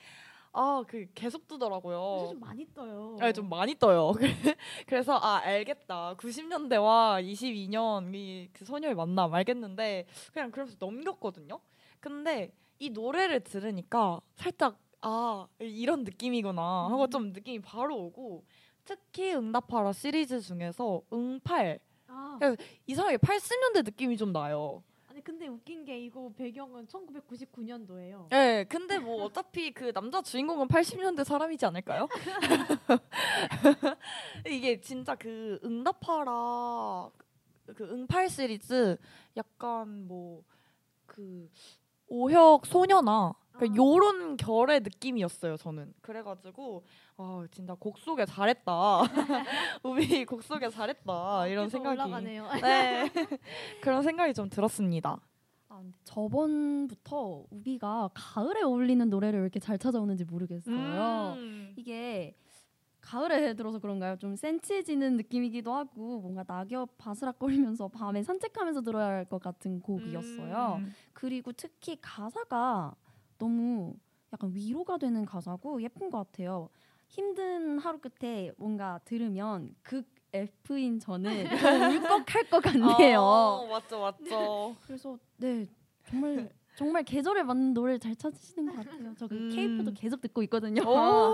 [0.57, 2.29] 아 그 계속 요새 뜨더라고요.
[2.31, 3.17] 좀 많이 떠요.
[3.19, 4.13] 네, 좀 많이 떠요.
[4.87, 6.15] 그래서 아 알겠다.
[6.17, 11.59] 90년대와 22년이 그 소녀의 만남 알겠는데 그냥 그래서 넘겼거든요.
[11.99, 18.43] 근데 이 노래를 들으니까 살짝 아 이런 느낌이구나 하고 좀 느낌이 바로 오고
[18.83, 22.39] 특히 응답하라 시리즈 중에서 응팔 아,
[22.87, 24.83] 이상하게 80년대 느낌이 좀 나요.
[25.17, 28.27] 아니 근데 웃긴 게 이거 배경은 1999년도예요.
[28.29, 32.07] 네, 근데 뭐 어차피 그 남자 주인공은 80년대 사람이지 않을까요?
[34.45, 37.09] 이게 진짜 그 응답하라
[37.75, 38.95] 그 응팔 시리즈
[39.35, 40.43] 약간 뭐
[41.07, 41.49] 그
[42.09, 43.75] 오혁 소녀나 그 아.
[43.75, 46.83] 요런 결의 느낌이었어요 저는 그래가지고
[47.17, 49.01] 아 진짜 곡 소개 잘했다
[49.83, 52.47] 우비 곡 소개 잘했다 이런 계속 생각이 올라가네요.
[52.61, 53.11] 네
[53.81, 55.19] 그런 생각이 좀 들었습니다
[55.69, 61.33] 아, 저번부터 우비가 가을에 어울리는 노래를 왜 이렇게 잘 찾아오는지 모르겠어요.
[61.37, 61.73] 음.
[61.75, 62.35] 이게
[63.01, 64.15] 가을에 들어서 그런가요?
[64.17, 70.77] 좀 센치해지는 느낌이기도 하고 뭔가 낙엽 바스락거리면서 밤에 산책하면서 들어야 할 것 같은 곡이었어요.
[70.79, 70.93] 음.
[71.13, 72.95] 그리고 특히 가사가
[73.37, 73.95] 너무
[74.33, 76.69] 약간 위로가 되는 가사고 예쁜 것 같아요.
[77.07, 81.55] 힘든 하루 끝에 뭔가 들으면 극 F인 저는 더
[82.25, 83.21] 울컥할 것 같네요.
[83.21, 84.75] 어, 맞죠, 맞죠.
[84.85, 85.65] 그래서 네
[86.05, 89.15] 정말 정말 계절에 맞는 노래를 잘 찾으시는 것 같아요.
[89.15, 89.49] 저그 음.
[89.55, 90.83] 케이프도 계속 듣고 있거든요.
[90.83, 91.33] 오.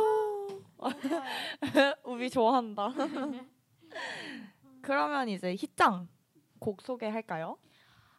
[2.06, 2.90] 우비 좋아한다.
[4.82, 6.08] 그러면 이제 희짱
[6.60, 7.58] 곡 소개할까요?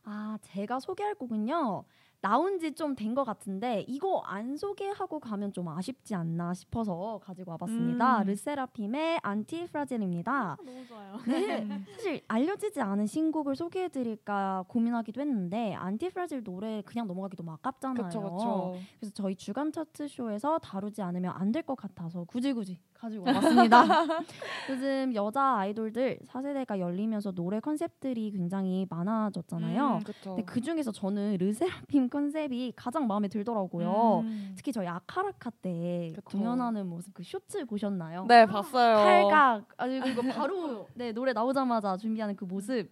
[0.03, 1.85] 아 제가 소개할 곡은요
[2.25, 7.51] 나온 지 좀 된 것 같은데 이거 안 소개하고 가면 좀 아쉽지 않나 싶어서 가지고
[7.53, 8.23] 와봤습니다.
[8.23, 8.27] 음.
[8.27, 10.33] 르세라핌의 안티프라질입니다.
[10.33, 11.19] 아, 너무 좋아요.
[11.27, 18.07] 네, 사실 알려지지 않은 신곡을 소개해드릴까 고민하기도 했는데 안티프라질 노래 그냥 넘어가기 너무 아깝잖아요.
[18.07, 18.75] 그쵸, 그쵸.
[18.99, 23.85] 그래서 저희 주간 차트 쇼에서 다루지 않으면 안 될 것 같아서 굳이 굳이 가지고 와봤습니다.
[24.71, 30.01] 요즘 여자 아이돌들 4세대가 열리면서 노래 컨셉들이 굉장히 많아졌잖아요.
[30.01, 30.13] 음.
[30.25, 34.21] 근데 그 중에서 저는 르세라핌 컨셉이 가장 마음에 들더라고요.
[34.25, 34.53] 음.
[34.57, 36.39] 특히 저희 아카라카 때 그쵸.
[36.39, 38.25] 공연하는 모습 그 쇼츠 보셨나요?
[38.29, 38.97] 네, 봤어요.
[38.97, 42.89] 팔각 아니 이거 바로 네 노래 나오자마자 준비하는 그 모습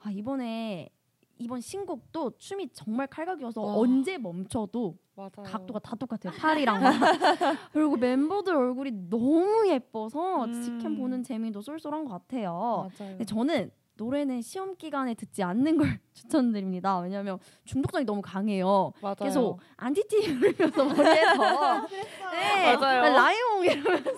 [0.00, 0.88] 아 이번에
[1.36, 3.74] 이번 신곡도 춤이 정말 칼각이어서 와.
[3.76, 5.30] 언제 멈춰도 맞아요.
[5.44, 6.80] 각도가 다 똑같아요 팔이랑
[7.72, 10.52] 그리고 멤버들 얼굴이 너무 예뻐서 음.
[10.62, 13.10] 직캠 보는 재미도 쏠쏠한 것 같아요 맞아요.
[13.10, 19.14] 근데 저는 노래는 시험 기간에 듣지 않는 걸 추천드립니다 왜냐하면 중독성이 너무 강해요 맞아요.
[19.16, 21.88] 계속 안티티 부르면서 머리에서
[22.32, 23.02] 네, 맞아요.
[23.14, 24.12] 라이옹 이러면서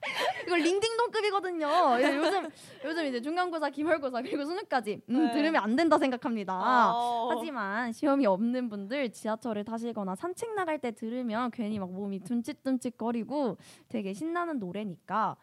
[0.46, 1.68] 이거 링딩동급이거든요.
[2.00, 2.48] 예, 요즘
[2.84, 5.32] 요즘 이제 중간고사, 기말고사 그리고 수능까지 음, 네.
[5.32, 6.54] 들으면 안 된다 생각합니다.
[6.94, 7.28] 어.
[7.30, 14.12] 하지만 시험이 없는 분들 지하철을 타시거나 산책 나갈 때 들으면 괜히 막 몸이 둠칫둠칫거리고 되게
[14.14, 15.36] 신나는 노래니까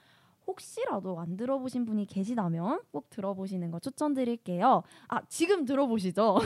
[0.47, 4.81] 혹시라도 안 들어보신 분이 계시다면 꼭 들어보시는 거 추천드릴게요.
[5.09, 6.37] 아 지금 들어보시죠.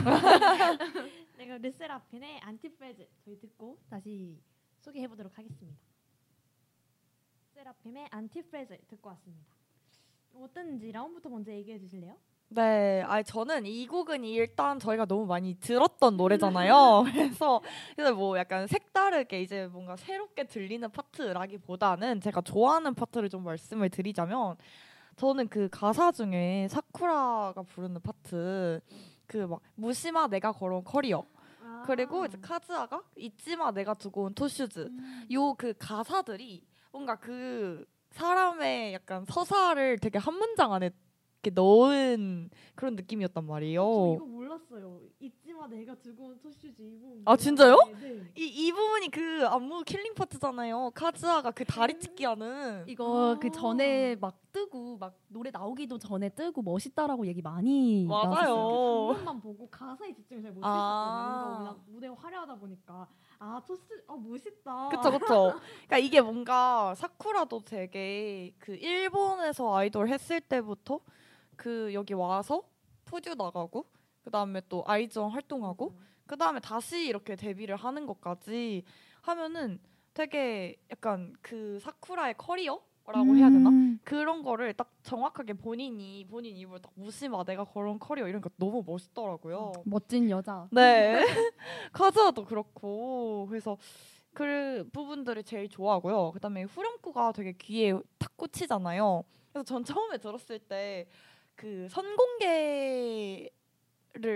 [1.38, 4.38] 내가 르세라핌의 ANTIFRAGILE 저희 듣고 다시
[4.80, 5.78] 소개해 보도록 하겠습니다.
[7.54, 9.54] 르세라핌의 ANTIFRAGILE 듣고 왔습니다.
[10.34, 12.16] 어땠는지 라운부터 먼저 얘기해 주실래요?
[12.54, 17.04] 네, 아니 저는 이 곡은 일단 저희가 너무 많이 들었던 노래잖아요.
[17.12, 17.62] 그래서
[17.96, 24.56] 그래서 뭐 약간 색다르게 이제 뭔가 새롭게 들리는 파트라기보다는 제가 좋아하는 파트를 좀 말씀을 드리자면
[25.16, 28.80] 저는 그 가사 중에 사쿠라가 부르는 파트
[29.26, 31.24] 그 막 무시마 내가 걸어온 커리어
[31.86, 34.90] 그리고 이제 카즈하가 잊지마 내가 두고 온 토슈즈.
[35.30, 40.90] 요그 가사들이 뭔가 그 사람의 약간 서사를 되게 한 문장 안에
[41.42, 43.82] 이렇게 넣은 그런 느낌이었단 말이에요.
[43.82, 45.00] 저 이거 몰랐어요.
[45.18, 47.22] 잊지마 내가 두고 온 토슈즈 이 부분.
[47.24, 47.76] 아, 진짜요?
[48.00, 48.22] 네.
[48.36, 50.92] 이, 이 부분이 그 안무 killing 파트잖아요.
[50.94, 52.84] 카즈하가 그 다리 찢기 하는.
[52.86, 53.38] 이거 아.
[53.40, 58.34] 그 전에 막 뜨고 막 노래 나오기도 전에 뜨고 멋있다라고 얘기 많이 나왔었어요.
[58.34, 59.08] 맞아요.
[59.14, 60.70] 장면만 보고 가사에 집중을 잘 못 했었거든요.
[60.70, 61.76] 아.
[61.88, 63.08] 무대가 화려하다 보니까
[63.40, 64.88] 아 토스 아 멋있다.
[64.90, 65.60] 그쵸 그쵸.
[65.86, 71.00] 그러니까 이게 뭔가 사쿠라도 되게 그 일본에서 아이돌 했을 때부터
[71.56, 72.62] 그 여기 와서
[73.04, 73.86] 푸듀 나가고
[74.22, 78.84] 그 다음에 또 아이즈원 활동하고 그 다음에 다시 이렇게 데뷔를 하는 것까지
[79.22, 79.80] 하면은
[80.14, 83.68] 되게 약간 그 사쿠라의 커리어 라고 해야 되나?
[83.68, 83.98] 음.
[84.04, 88.84] 그런 거를 딱 정확하게 본인이 본인 입으로 딱 무시마 내가 걸은 커리어 이런 거 너무
[88.86, 89.72] 멋있더라고요.
[89.84, 90.68] 멋진 여자.
[90.70, 91.20] 네.
[91.92, 93.76] 카즈하도 그렇고 그래서
[94.32, 96.30] 그 부분들을 제일 좋아하고요.
[96.32, 99.24] 그다음에 후렴구가 되게 귀에 탁 꽂히잖아요.
[99.52, 101.06] 그래서 전 처음에 들었을 때
[101.62, 103.48] 그 선공개를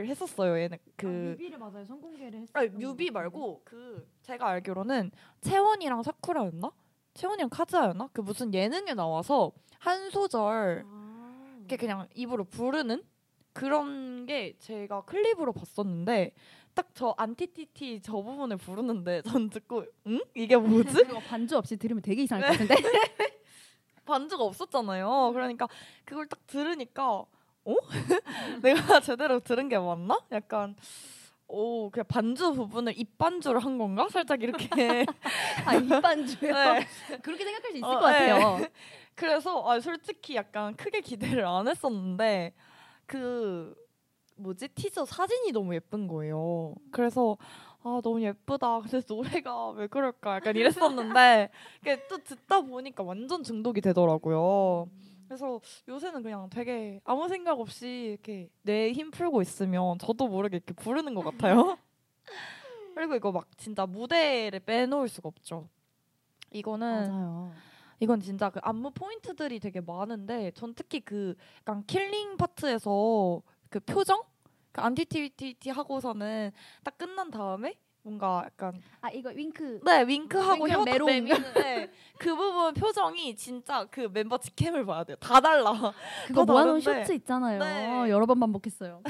[0.06, 0.60] 했었어요.
[0.60, 1.84] 얘는 그그 뮤비를 맞아요.
[1.84, 2.52] 선공개를 했어요.
[2.52, 5.10] 아니, 뮤비 말고 그 제가 알기로는
[5.40, 6.70] 채원이랑 사쿠라였나?
[7.14, 8.10] 채원이랑 카즈아였나?
[8.12, 11.54] 그 무슨 예능에 나와서 한 소절 아.
[11.58, 13.02] 이렇게 그냥 입으로 부르는
[13.52, 16.32] 그런 게 제가 클립으로 봤었는데
[16.74, 22.22] 딱 저 안티티티 저 부분을 부르는데 전 듣고 응 이게 뭐지 반주 없이 들으면 되게
[22.22, 22.74] 이상할 것 같은데.
[24.06, 25.32] 반주가 없었잖아요.
[25.34, 25.68] 그러니까
[26.04, 27.24] 그걸 딱 들으니까
[27.64, 27.74] 어
[28.62, 30.18] 내가 제대로 들은 게 맞나?
[30.32, 30.74] 약간
[31.48, 34.08] 오 그냥 반주 부분을 입 반주를 한 건가?
[34.10, 34.66] 살짝 이렇게
[35.66, 36.52] 아, 입반주요.
[36.52, 36.86] 네.
[37.22, 38.66] 그렇게 생각할 수 있을 어, 것 같아요.
[39.14, 42.54] 그래서 아, 솔직히 약간 크게 기대를 안 했었는데
[43.06, 43.74] 그
[44.36, 46.74] 뭐지 티저 사진이 너무 예쁜 거예요.
[46.90, 47.36] 그래서
[47.86, 48.80] 아 너무 예쁘다.
[48.80, 54.88] 근데 노래가 왜 그럴까 약간 이랬었는데 이게 또 듣다 보니까 완전 중독이 되더라고요.
[55.28, 60.74] 그래서 요새는 그냥 되게 아무 생각 없이 이렇게 뇌 힘 풀고 있으면 저도 모르게 이렇게
[60.74, 61.78] 부르는 것 같아요.
[62.96, 65.68] 그리고 이거 막 진짜 무대를 빼놓을 수가 없죠.
[66.50, 67.52] 이거는 맞아요.
[68.00, 74.24] 이건 진짜 그 안무 포인트들이 되게 많은데 전 특히 그 약간 killing 파트에서 그 표정
[74.76, 76.52] 그 anti ti ti 하고서는
[76.84, 79.80] 딱 끝난 다음에 뭔가 약간 아 이거 윙크.
[79.84, 81.06] 네 윙크하고 혀 메롱.
[81.08, 85.16] 내미는 네, 그 부분 표정이 진짜 그 멤버 직캠을 봐야 돼요.
[85.18, 85.72] 다 달라.
[86.26, 87.04] 그거 더 모아놓은 다른데.
[87.04, 87.58] 쇼츠 있잖아요.
[87.58, 88.10] 네.
[88.10, 89.02] 여러 번 반복했어요.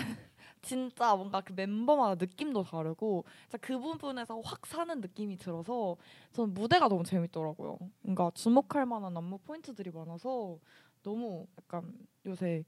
[0.62, 5.96] 진짜 뭔가 그 멤버마다 느낌도 다르고 진짜 그 부분에서 확 사는 느낌이 들어서
[6.32, 7.78] 저는 무대가 너무 재밌더라고요.
[8.02, 10.58] 뭔가 주목할 만한 안무 포인트들이 많아서
[11.10, 11.94] 너무 약간
[12.26, 12.64] 요새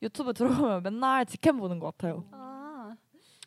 [0.00, 2.24] 유튜브 들어가면 맨날 직캠 보는 것 같아요.
[2.30, 2.96] 아,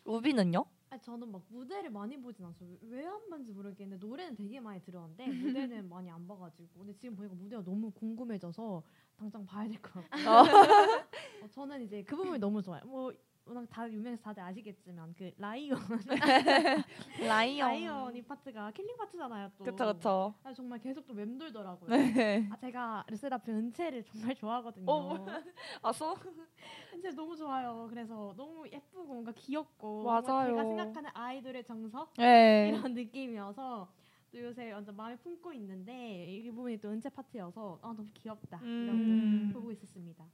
[0.04, 0.64] 우비는요?
[0.88, 2.68] 아니, 저는 막 무대를 많이 보진 않았어요.
[2.82, 7.34] 왜 안 봤는지 모르겠는데 노래는 되게 많이 들었는데 무대는 많이 안 봐가지고 근데 지금 보니까
[7.34, 8.82] 무대가 너무 궁금해져서
[9.16, 10.16] 당장 봐야 될 것 같고
[11.42, 12.82] 어, 저는 이제 그 부분이 너무 좋아요.
[12.86, 13.12] 뭐
[13.46, 15.78] 워낙 다 유명해서 다들 아시겠지만 그 lion
[17.20, 17.68] lion.
[17.68, 19.52] lion 이 파트가 killing 파트잖아요.
[19.56, 20.34] 또 그쵸 그쵸.
[20.42, 21.88] 아, 정말 계속 또 맴돌더라고요.
[21.90, 22.48] 네.
[22.50, 24.90] 아 제가 르세라핌 은채를 정말 좋아하거든요.
[24.90, 25.26] 어.
[25.80, 26.14] 아서
[26.92, 27.86] 은채 너무 좋아요.
[27.88, 30.48] 그래서 너무 예쁘고 뭔가 귀엽고 맞아요.
[30.48, 32.68] 제가 생각하는 아이돌의 정석 네.
[32.68, 33.88] 이런 느낌이어서
[34.32, 39.48] 또 요새 완전 마음에 품고 있는데 이 부분이 또 은채 파트여서 아 너무 귀엽다 음.
[39.52, 40.24] 이러고 보고 있었습니다.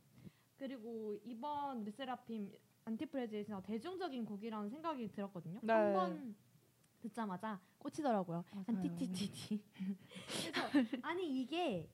[0.57, 2.51] 그리고 이번 르세라핌
[2.85, 5.61] 안티프레즈의 진짜 대중적인 곡이라는 생각이 들었거든요.
[5.63, 5.73] 네.
[5.73, 6.35] 한번
[7.01, 8.45] 듣자마자 꽂히더라고요.
[8.67, 9.63] 안티티티티.
[10.73, 11.89] 그래서 아니 이게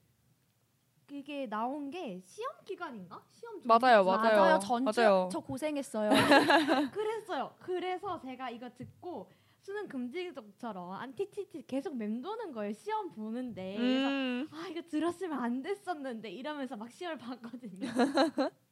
[1.11, 3.23] 이게 나온 게 시험 기간인가?
[3.27, 4.37] 시험 중 맞아요, 맞아요.
[4.37, 4.59] 맞아요.
[4.59, 5.29] 전주 맞아요.
[5.33, 6.11] 저 고생했어요.
[6.93, 7.55] 그랬어요.
[7.61, 12.73] 그래서 제가 이거 듣고 수능 금지곡처럼 안티티티 계속 맴도는 거예요.
[12.75, 13.77] 시험 보는데.
[13.77, 14.49] 그래서 음.
[14.51, 17.89] 아 이거 들었으면 안 됐었는데 이러면서 막 시험을 봤거든요.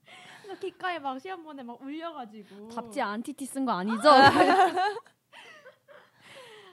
[0.55, 2.69] 귓가에 막 시험 보내 막 울려가지고.
[2.71, 4.09] 잡지 안티티 쓴 거 아니죠?
[4.09, 4.27] 아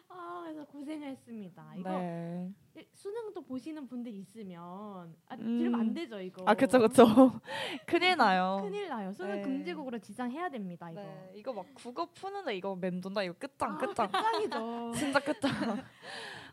[0.43, 1.73] 그래서 고생했습니다.
[1.77, 2.51] 이거 네.
[2.75, 5.57] 일- 수능도 보시는 분들 있으면 아, 음.
[5.57, 6.43] 들으면 안 되죠 이거.
[6.45, 7.05] 아 그쵸 그쵸.
[7.87, 8.59] 큰일 나요.
[8.63, 9.11] 큰일 나요.
[9.13, 9.41] 수능 네.
[9.41, 11.01] 금지곡으로 지정해야 됩니다 이거.
[11.01, 14.11] 네, 이거 막 국어 푸는데 이거 맴돈다 이거 끝장 아, 끝장.
[14.11, 14.91] 짱이죠.
[14.97, 15.51] 진짜 끝장.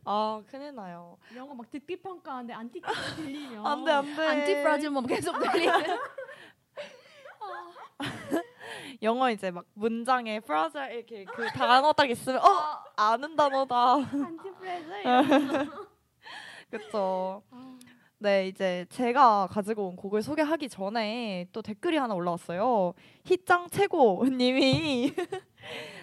[0.04, 1.18] 아 큰일 나요.
[1.36, 4.22] 영어 막 듣기 평가하는데 안티티 들리면 안돼 안돼.
[4.26, 5.72] 안티프라즈만 계속 들리는.
[9.02, 13.94] 영어 이제 막 문장에 fragile 이렇게 그 단어 딱 있으면 어 아는 단어다.
[13.94, 15.70] ANTIFRAGILE.
[16.70, 17.42] 그쵸.
[17.50, 17.78] 아,
[18.18, 22.92] 네 이제 제가 가지고 온 곡을 소개하기 전에 또 댓글이 하나 올라왔어요.
[23.24, 25.14] 희짱 최고 님이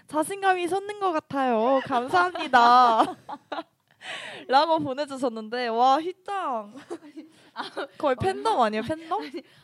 [0.07, 1.79] 자신감이 솟는 것 같아요.
[1.85, 3.15] 감사합니다.
[4.47, 6.73] 라고 보내주셨는데 와 희짱
[7.97, 9.21] 거의 팬덤 아니에요 팬덤?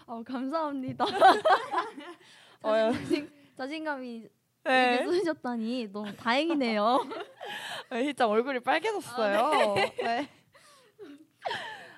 [0.07, 1.05] 어, 감사합니다.
[2.63, 4.27] 어, 자신, 자신감이
[4.63, 4.93] 네.
[4.93, 6.99] 이렇게 쏟으셨다니 너무 다행이네요.
[7.91, 9.75] 네, 희짱 얼굴이 빨개졌어요.
[9.75, 10.29] 네.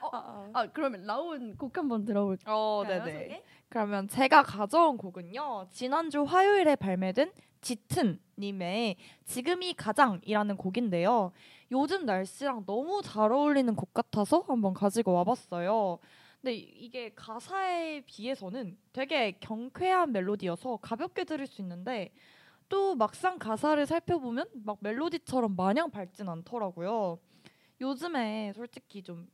[0.01, 2.55] 어, 아 그러면 라온 곡 한번 들어볼까요?
[2.55, 2.83] 어?
[2.87, 3.43] 네네.
[3.69, 5.67] 그러면 제가 가져온 곡은요.
[5.71, 7.31] 지난주 화요일에 발매된
[7.61, 11.31] 짙은 님의 지금이 가장이라는 곡인데요.
[11.71, 15.99] 요즘 날씨랑 너무 잘 어울리는 곡 같아서 한번 가지고 와봤어요.
[16.41, 22.13] 근데 이- 이게 가사에 비해서는 되게 경쾌한 멜로디여서 가볍게 들을 수 있는데
[22.69, 27.17] 또 막상 가사를 살펴보면 막 멜로디처럼 마냥 밝진 않더라고요.
[27.81, 29.27] 요즘에 솔직히 좀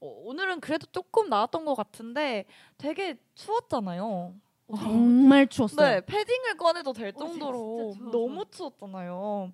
[0.00, 2.44] 어, 오늘은 그래도 조금 나았던 것 같은데
[2.76, 4.34] 되게 추웠잖아요.
[4.76, 5.86] 정말 추웠어요.
[5.88, 8.10] 네, 패딩을 꺼내도 될 어제 정도로 진짜 추워서.
[8.18, 9.52] 너무 추웠잖아요.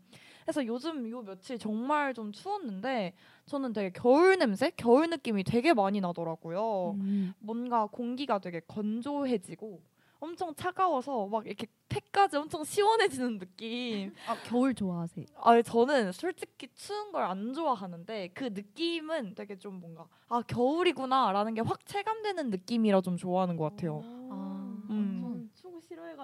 [0.48, 3.12] 그래서 요즘 요 며칠 정말 좀 추웠는데
[3.44, 6.92] 저는 되게 겨울 냄새, 겨울 느낌이 되게 많이 나더라고요.
[6.98, 7.34] 음.
[7.38, 9.82] 뭔가 공기가 되게 건조해지고
[10.20, 14.14] 엄청 차가워서 막 이렇게 태까지 엄청 시원해지는 느낌.
[14.26, 15.26] 아 겨울 좋아하세요?
[15.36, 21.60] 아 저는 솔직히 추운 걸 안 좋아하는데 그 느낌은 되게 좀 뭔가 아 겨울이구나라는 게
[21.60, 24.02] 확 체감되는 느낌이라 좀 좋아하는 것 같아요.
[24.02, 24.17] 아, 음.
[24.17, 24.17] 저는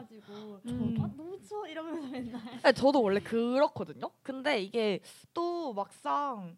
[0.09, 0.97] 싫어해가지고 음.
[1.01, 4.11] 아, 너무 추워 이러면서 맨날 네, 저도 원래 그렇거든요.
[4.23, 5.01] 근데 이게
[5.33, 6.57] 또 막상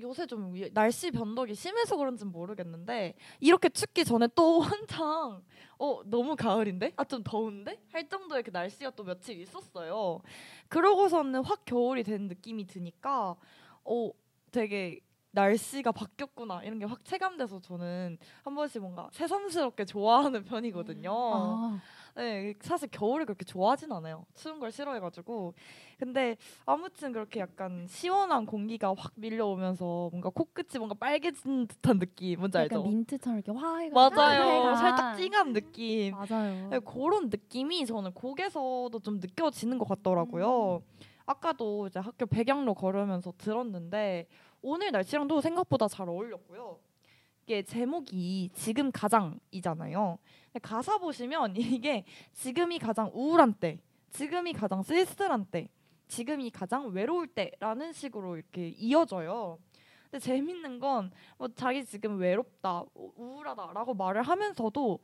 [0.00, 5.42] 요새 좀 위- 날씨 변덕이 심해서 그런지는 모르겠는데 이렇게 춥기 전에 또 한창
[5.78, 10.20] 어 너무 가을인데 아 좀 더운데 할 정도의 그 날씨가 또 며칠 있었어요.
[10.68, 13.36] 그러고서는 확 겨울이 된 느낌이 드니까
[13.84, 14.10] 어
[14.50, 15.00] 되게
[15.32, 21.12] 날씨가 바뀌었구나 이런 게 확 체감돼서 저는 한 번씩 뭔가 새삼스럽게 좋아하는 편이거든요.
[21.12, 21.80] 아,
[22.16, 24.24] 네, 사실 겨울을 그렇게 좋아하진 않아요.
[24.34, 25.54] 추운 걸 싫어해가지고.
[25.98, 32.58] 근데 아무튼 그렇게 약간 시원한 공기가 확 밀려오면서 뭔가 코끝이 뭔가 빨개진 듯한 느낌, 뭔지
[32.58, 32.88] 약간 알죠?
[32.88, 34.42] 민트처럼 이렇게 화해가 맞아요.
[34.42, 34.76] 화해가.
[34.76, 36.14] 살짝 찡한 느낌.
[36.14, 36.68] 맞아요.
[36.70, 40.82] 네, 그런 느낌이 저는 곡에서도 좀 느껴지는 것 같더라고요.
[41.26, 44.26] 아까도 이제 학교 백양로 걸으면서 들었는데
[44.62, 46.78] 오늘 날씨랑도 생각보다 잘 어울렸고요.
[47.48, 50.18] 이게 제목이 지금 가장이잖아요.
[50.60, 53.80] 가사 보시면 이게 지금이 가장 우울한 때,
[54.10, 55.70] 지금이 가장 쓸쓸한 때,
[56.08, 59.58] 지금이 가장 외로울 때라는 식으로 이렇게 이어져요.
[60.10, 64.98] 근데 재밌는 건 뭐 자기 지금 외롭다, 우- 우울하다라고 말을 하면서도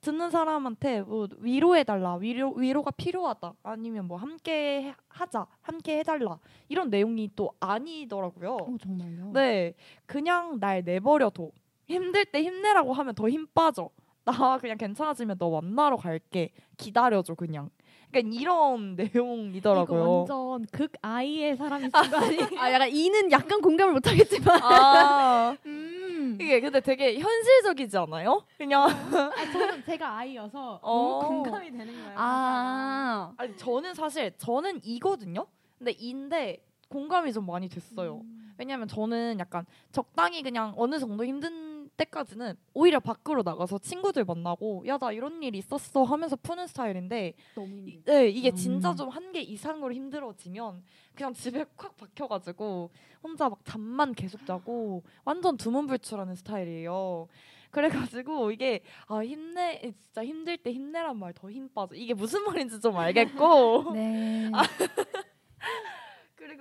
[0.00, 6.88] 듣는 사람한테 뭐 위로해달라, 위로 위로가 필요하다, 아니면 뭐 함께 해- 하자, 함께 해달라 이런
[6.88, 8.54] 내용이 또 아니더라고요.
[8.56, 9.32] 어 정말요?
[9.34, 9.74] 네,
[10.06, 11.50] 그냥 날 내버려둬.
[11.88, 13.90] 힘들 때 힘내라고 하면 더 힘 빠져.
[14.24, 16.50] 나 그냥 괜찮아지면 너 만나러 갈게.
[16.78, 17.68] 기다려줘 그냥.
[18.10, 20.24] 그러니까 이런 내용이더라고요.
[20.24, 22.48] 이거 완전 극 아이의 사람이 쓴거 아니에요?
[22.58, 24.62] 아 약간 이는 약간 공감을 못 하겠지만.
[24.62, 26.38] 아 음.
[26.40, 28.42] 이게 근데 되게 현실적이지 않아요?
[28.56, 31.20] 그냥 아, 저는 제가 아이여서 어.
[31.22, 32.14] 너무 공감이 되는 거예요.
[32.16, 33.32] 아.
[33.36, 35.46] 아니 저는 사실 저는 이거든요.
[35.78, 38.20] 근데 인데 공감이 좀 많이 됐어요.
[38.24, 38.54] 음.
[38.56, 44.98] 왜냐면 저는 약간 적당히 그냥 어느 정도 힘든 때까지는 오히려 밖으로 나가서 친구들 만나고 야
[44.98, 48.02] 나 이런 일이 있었어 하면서 푸는 스타일인데 너무 이-.
[48.04, 48.96] 네 이게 진짜 음.
[48.96, 50.82] 좀 한계 이상으로 힘들어지면
[51.14, 52.90] 그냥 집에 콱 박혀가지고
[53.22, 57.28] 혼자 막 잠만 계속 자고 완전 두문불출하는 스타일이에요.
[57.70, 62.80] 그래가지고 이게 아 힘내 진짜 힘들 때 힘내란 말 더 힘 빠져 이게 무슨 말인지
[62.80, 64.50] 좀 알겠고 네.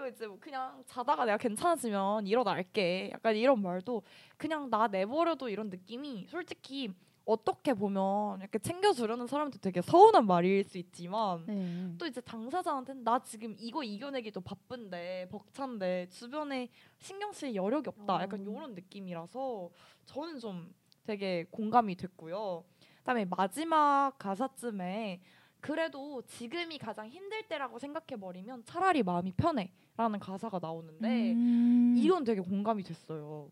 [0.03, 3.11] 그리고 이제 뭐 그냥 자다가 내가 괜찮아지면 일어날게.
[3.13, 4.03] 약간 이런 말도
[4.37, 6.93] 그냥 나 내버려도 이런 느낌이 솔직히
[7.25, 11.95] 어떻게 보면 이렇게 챙겨주려는 사람도 되게 서운한 말일 수 있지만 네.
[11.97, 16.67] 또 이제 당사자한테는 나 지금 이거 이겨내기도 바쁜데 벅찬데 주변에
[16.99, 18.51] 신경 쓸 여력이 없다 약간 어.
[18.51, 19.69] 이런 느낌이라서
[20.05, 20.73] 저는 좀
[21.05, 22.65] 되게 공감이 됐고요.
[22.97, 25.21] 그다음에 마지막 가사쯤에
[25.63, 31.95] 그래도 지금이 가장 힘들 때라고 생각해 버리면 차라리 마음이 편해라는 가사가 나오는데 음.
[31.97, 33.49] 이건 되게 공감이 됐어요.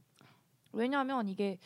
[0.73, 1.57] 왜냐하면 이게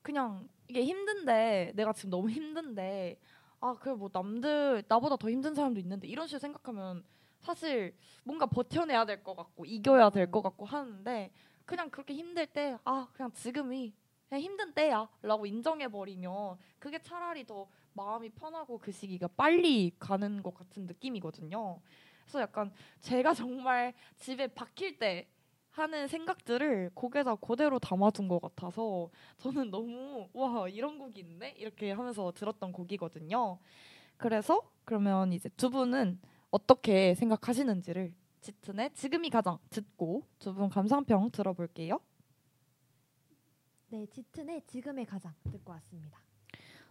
[0.00, 3.18] 그냥 이게 힘든데 내가 지금 너무 힘든데
[3.60, 7.04] 아 그래 뭐 남들 나보다 더 힘든 사람도 있는데 이런 식으로 생각하면
[7.40, 11.30] 사실 뭔가 버텨내야 될 것 같고 이겨야 될 것 같고 하는데
[11.66, 13.92] 그냥 그렇게 힘들 때 아 그냥 지금이
[14.30, 20.54] 그냥 힘든 때야라고 인정해 버리면 그게 차라리 더 마음이 편하고 그 시기가 빨리 가는 것
[20.54, 21.80] 같은 느낌이거든요.
[22.22, 25.28] 그래서 약간 제가 정말 집에 박힐 때
[25.70, 32.30] 하는 생각들을 곡에다 그대로 담아둔 것 같아서 저는 너무 와 이런 곡이 있네 이렇게 하면서
[32.32, 33.58] 들었던 곡이거든요.
[34.16, 36.20] 그래서 그러면 이제 두 분은
[36.50, 41.98] 어떻게 생각하시는지를 짙은의 지금이 가장 듣고 두 분 감상평 들어볼게요.
[43.88, 46.18] 네, 짙은의 지금의 가장 듣고 왔습니다.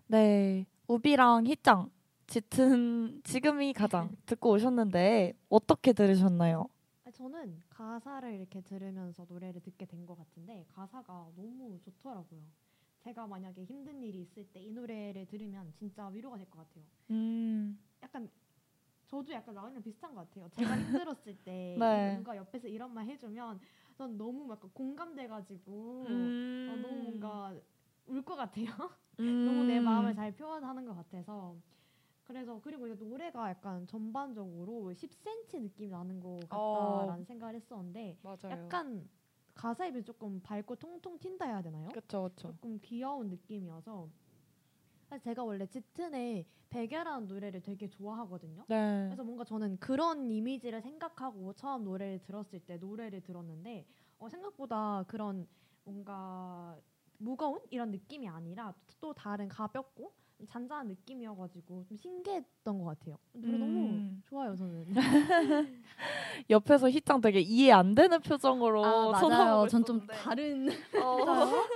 [0.08, 1.90] 네, 우비랑 희짱
[2.28, 6.68] 짙은 지금이 가장 듣고 오셨는데 어떻게 들으셨나요?
[7.06, 12.42] 아, 저는 가사를 이렇게 들으면서 노래를 듣게 된 것 같은데 가사가 너무 좋더라고요.
[13.02, 16.84] 제가 만약에 힘든 일이 있을 때 이 노래를 들으면 진짜 위로가 될 것 같아요.
[17.12, 18.30] 음, 약간
[19.08, 20.50] 저도 약간 나은이랑 비슷한 것 같아요.
[20.50, 22.18] 제가 힘들었을 때 네.
[22.18, 23.60] 누가 옆에서 이런 말 해주면
[23.98, 26.66] 전 너무 약간 공감돼가지고 음.
[26.70, 27.54] 어, 너무 뭔가
[28.08, 28.66] 울 것 같아요.
[29.20, 29.46] 음.
[29.46, 31.56] 너무 내 마음을 잘 표현하는 것 같아서
[32.24, 37.26] 그래서 그리고 이제 노래가 약간 전반적으로 10cm 느낌이 나는 것 같다라는 어.
[37.26, 38.38] 생각을 했었는데 맞아요.
[38.50, 39.10] 약간
[39.54, 41.90] 가사에 비해 조금 밝고 통통 튄다 해야 되나요?
[41.90, 42.48] 그렇죠, 그렇죠.
[42.54, 44.10] 조금 귀여운 느낌이어서
[45.10, 48.66] 사실 제가 원래 짙은의 베개라는 노래를 되게 좋아하거든요.
[48.68, 49.06] 네.
[49.08, 53.86] 그래서 뭔가 저는 그런 이미지를 생각하고 처음 노래를 들었을 때 노래를 들었는데
[54.18, 55.48] 어, 생각보다 그런
[55.84, 56.80] 뭔가
[57.24, 63.18] 무거운 이런 느낌이 아니라 또 다른 가볍고 좀 잔잔한 느낌이어가지고 좀 신기했던 것 같아요.
[63.34, 64.22] 노래 너무 음.
[64.26, 64.86] 좋아요 저는.
[66.50, 69.68] 옆에서 희짱 되게 이해 안 되는 표정으로 아 맞아요.
[69.68, 70.06] 전 좀.
[70.08, 70.68] 다른
[71.02, 71.26] 어.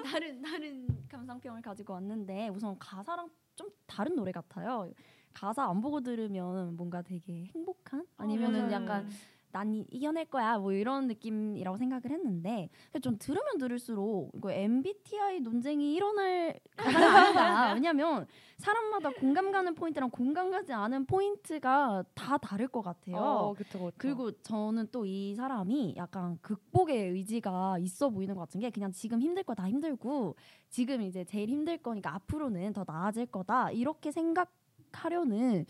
[0.04, 4.92] 다른 다른 감상평을 가지고 왔는데 우선 가사랑 좀 다른 노래 같아요.
[5.34, 8.72] 가사 안 보고 들으면 뭔가 되게 행복한 아니면은 맞아요.
[8.74, 9.10] 약간
[9.58, 12.70] 난 이- 이겨낼 거야 뭐 이런 느낌이라고 생각을 했는데
[13.02, 18.28] 좀 들으면 들을수록 이거 MBTI 논쟁이 일어날 가사가 아닌가 왜냐면
[18.60, 23.18] 사람마다 공감 가는 포인트랑 공감 가지 않은 포인트가 다 다를 것 같아요.
[23.18, 23.92] 어, 그쵸, 그쵸.
[23.98, 29.20] 그리고 저는 또 이 사람이 약간 극복의 의지가 있어 보이는 것 같은 게 그냥 지금
[29.22, 30.36] 힘들 거 다 힘들고
[30.70, 35.66] 지금 이제 제일 힘들 거니까 앞으로는 더 나아질 거다 이렇게 생각하려는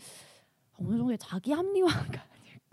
[0.78, 2.20] 어느 정도의 자기 합리화가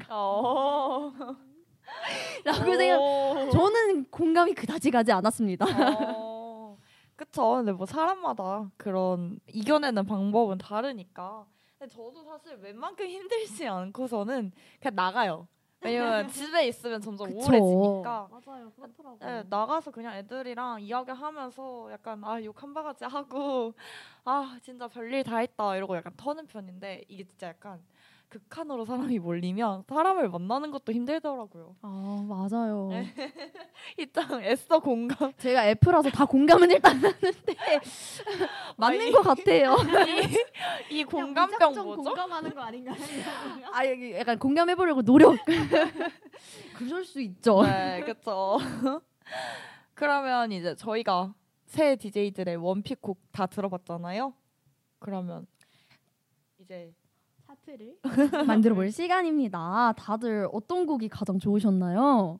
[0.09, 1.11] 어.
[2.43, 3.49] 라고 생각 오.
[3.51, 5.65] 저는 공감이 그다지 가지 않았습니다.
[6.17, 6.77] 어.
[7.15, 7.55] 그쵸.
[7.55, 11.45] 근데 뭐 사람마다 그런 이겨내는 방법은 다르니까.
[11.77, 15.47] 근데 저도 사실 웬만큼 힘들지 않고서는 그냥 나가요.
[15.81, 17.37] 왜냐면 집에 있으면 점점 그쵸.
[17.39, 18.29] 우울해지니까.
[18.31, 19.17] 맞아요 그렇더라고요.
[19.29, 23.73] 네, 나가서 그냥 애들이랑 이야기하면서 약간 아 욕 한 바가지 하고
[24.23, 27.81] 아 진짜 별일 다 했다 이러고 약간 터는 편인데 이게 진짜 약간
[28.29, 31.75] 극한으로 사람이 몰리면 사람을 만나는 것도 힘들더라고요.
[31.81, 32.89] 아 맞아요.
[32.91, 33.13] 네.
[33.97, 35.31] 일단 애써 공감.
[35.37, 37.15] 제가 F라서 다 공감은 일단 하는데
[38.77, 39.11] 맞는.
[39.11, 39.75] 것 같아요.
[40.91, 42.03] 이 공감병 뭐죠?
[42.03, 42.95] 공감하는 거 아닌가요?
[43.71, 45.37] 아 여기 약간 공감해보려고 노력.
[46.77, 47.61] 그럴 수 있죠.
[47.63, 48.57] 네, 그렇죠.
[49.93, 51.33] 그러면 이제 저희가
[51.65, 54.33] 새 DJ들의 원픽 곡 다 들어봤잖아요.
[54.99, 55.45] 그러면
[56.59, 56.93] 이제
[57.65, 57.97] 차트를
[58.47, 59.93] 만들어 볼 시간입니다.
[59.97, 62.39] 다들 어떤 곡이 가장 좋으셨나요?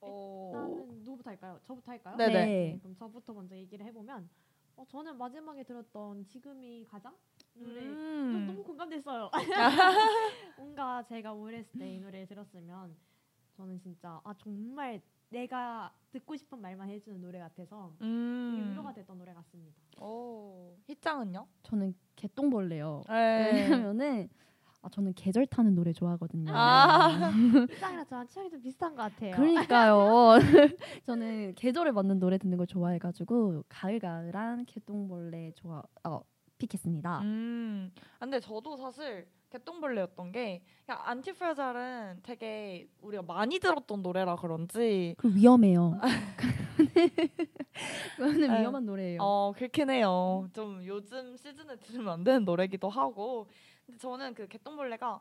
[0.00, 0.50] 어...
[0.52, 1.58] 나는 누구부터 할까요?
[1.62, 2.16] 저부터 할까요?
[2.16, 2.32] 네네.
[2.32, 4.28] 네, 그럼 저부터 먼저 얘기를 해보면
[4.76, 7.14] 어, 저는 마지막에 들었던 지금이 가장
[7.54, 8.46] 노래 저 음.
[8.46, 9.30] 너무 공감됐어요.
[10.56, 12.94] 뭔가 제가 우울했을 때 이 노래를 들었으면
[13.56, 15.00] 저는 진짜 아 정말
[15.30, 18.70] 내가 듣고 싶은 말만 해주는 노래 같아서 음.
[18.70, 19.76] 위로가 됐던 노래 같습니다.
[20.00, 21.46] 오, 희짱은요?
[21.64, 23.02] 저는 개똥벌레요.
[23.08, 23.52] 네.
[23.52, 24.28] 왜냐면은
[24.82, 26.52] 아, 저는 계절 타는 노래 좋아하거든요.
[26.54, 27.08] 아.
[27.70, 29.34] 희장이랑 저랑 취향이 좀 비슷한 것 같아요.
[29.34, 30.38] 그러니까요.
[31.06, 35.82] 저는 계절에 맞는 노래 듣는 걸 좋아해가지고 가을 가을한 개똥벌레 좋아.
[36.04, 36.20] 어,
[36.58, 37.20] 픽했습니다.
[37.22, 37.90] 음.
[38.18, 45.34] 아, 근데 저도 사실 개똥벌레였던 게 그냥 안티프레잘은 되게 우리가 많이 들었던 노래라 그런지 그
[45.34, 45.98] 위험해요.
[48.16, 48.60] 그거는 네.
[48.60, 49.18] 위험한 노래예요.
[49.22, 50.48] 어 그렇긴 해요.
[50.52, 53.48] 좀 요즘 시즌에 들으면 안 되는 노래기도 하고
[53.88, 55.18] 근데 저는 그 개똥벌레가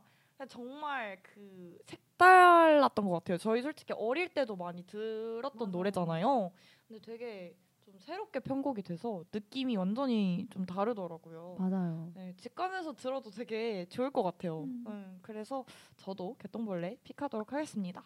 [0.50, 3.38] 정말 그 색달랐던 것 같아요.
[3.38, 5.72] 저희 솔직히 어릴 때도 많이 들었던 맞아요.
[5.72, 6.52] 노래잖아요.
[6.88, 7.56] 근데 되게
[7.86, 11.56] 좀 새롭게 편곡이 돼서 느낌이 완전히 좀 다르더라고요.
[11.58, 12.12] 맞아요.
[12.14, 14.64] 네, 집 가면서 들어도 되게 좋을 것 같아요.
[14.64, 14.84] 음.
[14.88, 15.64] 음, 그래서
[15.96, 18.04] 저도 개똥벌레 픽하도록 하겠습니다.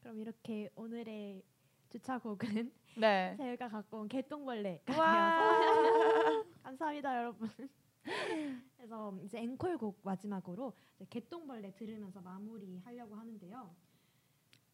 [0.00, 1.42] 그럼 이렇게 오늘의
[1.90, 3.34] 주차곡은 네.
[3.38, 4.08] 저희가 갖고 온.
[4.86, 4.86] 되어서
[6.62, 7.50] 감사합니다 여러분.
[8.76, 13.74] 그래서 이제 앵콜곡 마지막으로 이제 개똥벌레 들으면서 마무리하려고 하는데요.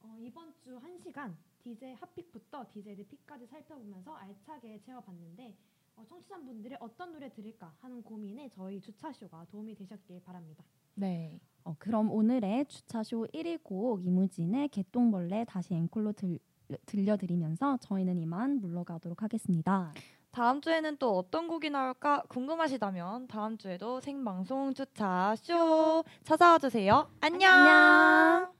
[0.02, 5.54] 어, 이번 주 1시간 DJ 핫픽부터 DJ들 픽까지 살펴보면서 알차게 채워봤는데
[5.96, 10.64] 어, 청취자분들이 어떤 노래 들을까 하는 고민에 저희 주차쇼가 도움이 되셨길 바랍니다.
[10.94, 11.40] 네.
[11.64, 16.38] 어, 그럼 오늘의 주차쇼 1위 곡 이무진의 개똥벌레 다시 앵콜로 들,
[16.86, 19.92] 들려드리면서 저희는 이만 물러가도록 하겠습니다.
[20.32, 27.10] 다음 주에는 또 어떤 곡이 나올까 궁금하시다면 다음 주에도 생방송 주차 쇼 찾아와 주세요.
[27.20, 27.50] 안녕.
[27.52, 28.59] 안녕.